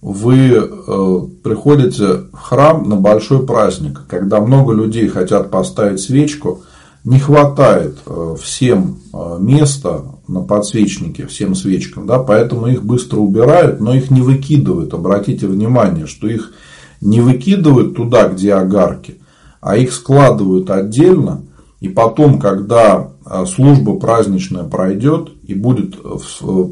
[0.00, 6.62] вы э, приходите в храм на большой праздник, когда много людей хотят поставить свечку,
[7.04, 13.80] не хватает э, всем э, места на подсвечнике, всем свечкам, да, поэтому их быстро убирают,
[13.80, 14.92] но их не выкидывают.
[14.92, 16.52] Обратите внимание, что их
[17.00, 19.18] не выкидывают туда, где огарки,
[19.60, 21.42] а их складывают отдельно,
[21.80, 25.96] и потом, когда э, служба праздничная пройдет и будет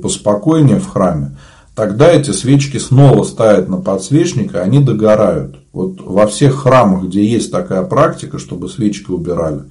[0.02, 1.38] поспокойнее в храме,
[1.74, 5.56] тогда эти свечки снова ставят на подсвечник, и они догорают.
[5.72, 9.62] Вот во всех храмах, где есть такая практика, чтобы свечки убирали,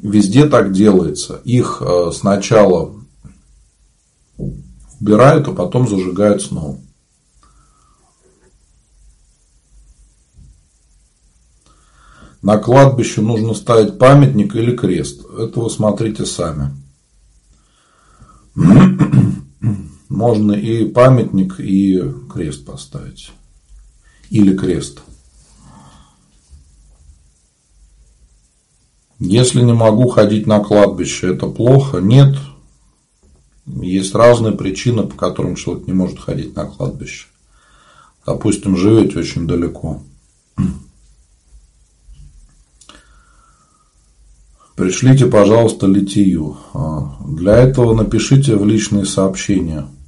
[0.00, 1.40] Везде так делается.
[1.44, 2.92] Их э, сначала
[5.04, 6.78] убирают, а потом зажигают снова.
[12.40, 15.24] На кладбище нужно ставить памятник или крест.
[15.38, 16.70] Это вы смотрите сами.
[20.08, 22.02] Можно и памятник, и
[22.32, 23.30] крест поставить.
[24.30, 25.02] Или крест.
[29.18, 31.98] Если не могу ходить на кладбище, это плохо?
[31.98, 32.36] Нет.
[33.66, 37.26] Есть разные причины, по которым человек не может ходить на кладбище.
[38.26, 40.02] Допустим, живете очень далеко.
[44.76, 46.56] Пришлите, пожалуйста, литию.
[46.72, 49.88] А, для этого напишите в личные сообщения–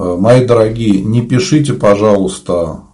[0.00, 2.84] Э, мои дорогие, не пишите, пожалуйста,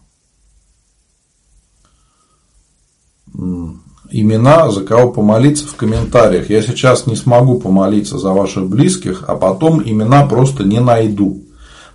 [4.10, 6.50] имена, за кого помолиться в комментариях.
[6.50, 11.42] Я сейчас не смогу помолиться за ваших близких, а потом имена просто не найду.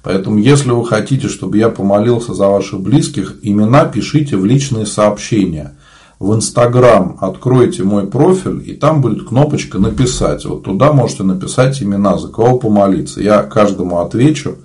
[0.04, 5.76] Поэтому, если вы хотите, чтобы я помолился за ваших близких, имена пишите в личные сообщения.
[6.20, 10.46] в Инстаграм откройте мой профиль, и там будет кнопочка «Написать».
[10.46, 13.22] Вот туда можете написать имена, за кого помолиться.
[13.22, 14.58] Я каждому отвечу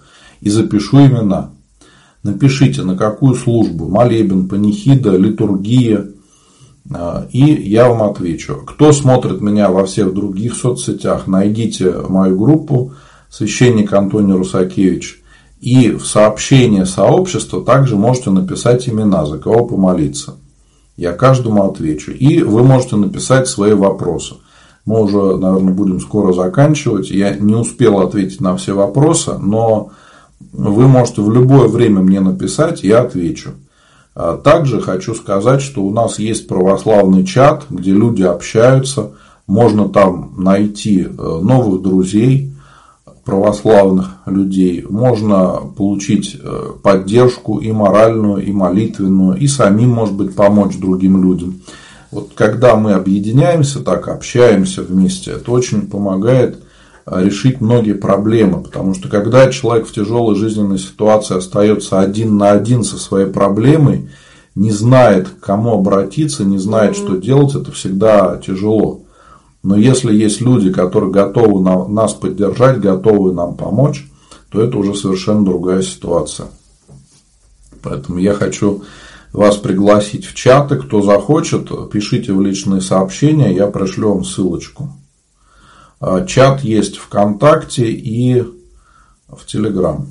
[0.43, 1.51] и запишу имена.
[2.23, 6.09] Напишите, на какую службу, молебен, панихида, литургия,
[7.33, 8.63] и я вам отвечу.
[8.67, 12.93] Кто смотрит меня во всех других соцсетях, найдите мою группу
[13.29, 15.23] «Священник Антоний Русакевич»,
[15.61, 20.37] и в сообщение сообщества также можете написать имена, за кого помолиться.
[20.97, 22.13] Я каждому отвечу.
[22.13, 24.35] И вы можете написать свои вопросы.
[24.85, 27.11] Мы уже, наверное, будем скоро заканчивать.
[27.11, 29.91] Я не успел ответить на все вопросы, но
[30.53, 33.51] вы можете в любое время мне написать, я отвечу.
[34.17, 39.11] А также хочу сказать, что у нас есть православный чат, где люди общаются.
[39.47, 42.51] Можно там найти э, новых друзей,
[43.27, 50.79] православных людей, можно получить э, поддержку и моральную, и молитвенную, и самим, может быть, помочь
[50.79, 51.61] другим людям.
[52.11, 56.63] Вот когда мы объединяемся, так общаемся вместе, это очень помогает
[57.07, 62.83] решить многие проблемы, потому что когда человек в тяжелой жизненной ситуации остается один на один
[62.83, 64.09] со своей проблемой,
[64.57, 69.03] не знает, к кому обратиться, не знает, что делать, это всегда тяжело.
[69.63, 74.09] Но если есть люди, которые готовы нас поддержать, готовы нам помочь,
[74.51, 76.49] то это уже совершенно другая ситуация.
[77.83, 78.83] Поэтому я хочу
[79.33, 80.77] вас пригласить в чаты.
[80.77, 84.91] Кто захочет, пишите в личные сообщения, я пришлю вам ссылочку.
[85.99, 88.43] А, чат есть ВКонтакте и
[89.29, 90.07] в Телеграм.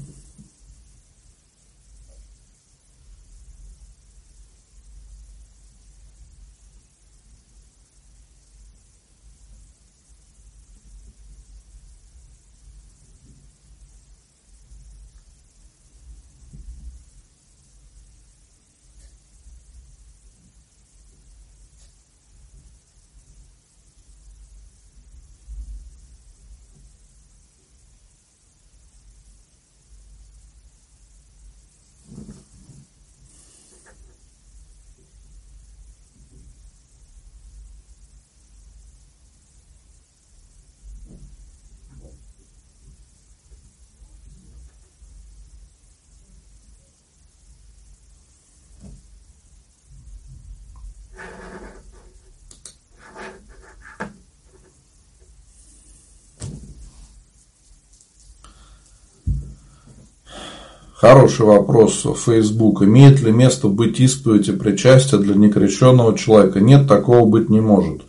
[61.07, 62.81] Хороший вопрос Facebook.
[62.81, 66.59] Имеет ли место быть исповедь и причастие для некрещенного человека?
[66.59, 68.01] Нет, такого быть не может.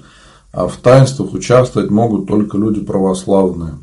[0.50, 3.74] А в таинствах участвовать могут только люди православные.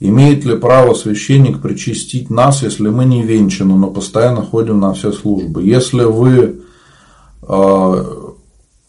[0.00, 5.12] Имеет ли право священник причастить нас, если мы не венчаны, но постоянно ходим на все
[5.12, 5.62] службы?
[5.62, 6.60] Если вы
[7.40, 8.21] э,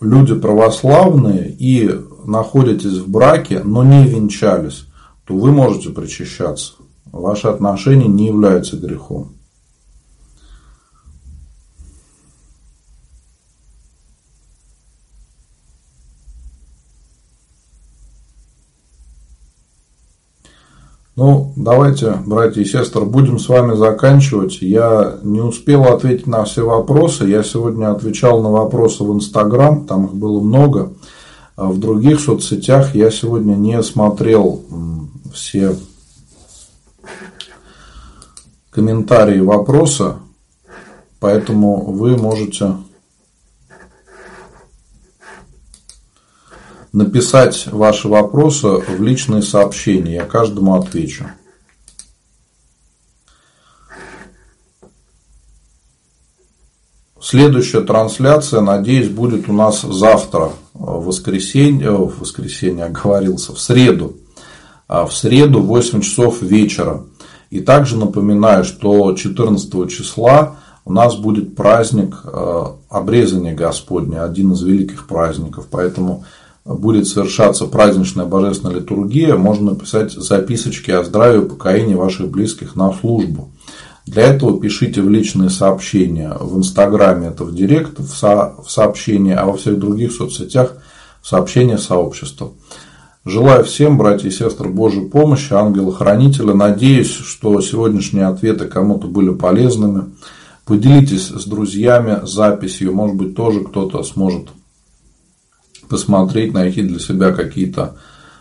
[0.03, 1.89] люди православные и
[2.25, 4.85] находитесь в браке, но не венчались,
[5.25, 6.73] то вы можете причащаться.
[7.11, 9.33] Ваши отношения не являются грехом.
[21.15, 24.63] Ну, давайте, братья и сестры, будем с вами заканчивать.
[24.63, 27.25] Я не успел ответить на все вопросы.
[27.25, 30.93] Я сегодня отвечал на вопросы в Инстаграм, там их было много.
[31.55, 34.63] А в других соцсетях я сегодня не смотрел
[35.31, 35.75] все
[38.71, 40.15] комментарии вопроса,
[41.19, 42.73] поэтому вы можете
[46.93, 50.13] написать ваши вопросы в личные сообщения.
[50.13, 51.25] Я каждому отвечу.
[57.19, 64.17] Следующая трансляция, надеюсь, будет у нас завтра, в воскресенье, в воскресенье оговорился, в среду.
[64.87, 67.05] А в среду в 8 часов вечера.
[67.49, 74.61] И также напоминаю, что 14 числа у нас будет праздник э, обрезания Господня, один из
[74.61, 75.67] великих праздников.
[75.71, 76.25] Поэтому
[76.65, 82.93] будет совершаться праздничная божественная литургия, можно написать записочки о здравии и покоении ваших близких на
[82.93, 83.51] службу.
[84.05, 89.35] Для этого пишите в личные сообщения в Инстаграме, это в Директ, в, со, в сообщения,
[89.35, 90.73] а во всех других соцсетях
[91.21, 92.51] в сообщения сообщества.
[93.25, 96.53] Желаю всем, братья и сестры, Божьей помощи, ангела-хранителя.
[96.53, 100.11] Надеюсь, что сегодняшние ответы кому-то были полезными.
[100.65, 104.49] Поделитесь с друзьями записью, может быть, тоже кто-то сможет
[105.93, 107.97] посмотреть, найти для себя какие-то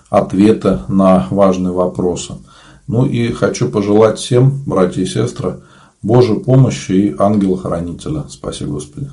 [0.09, 2.37] ответы на важные вопросы.
[2.89, 5.61] Ну и хочу пожелать всем, братья и сестры,
[6.01, 8.25] Божьей помощи и ангела-хранителя.
[8.31, 9.11] Спаси Господи.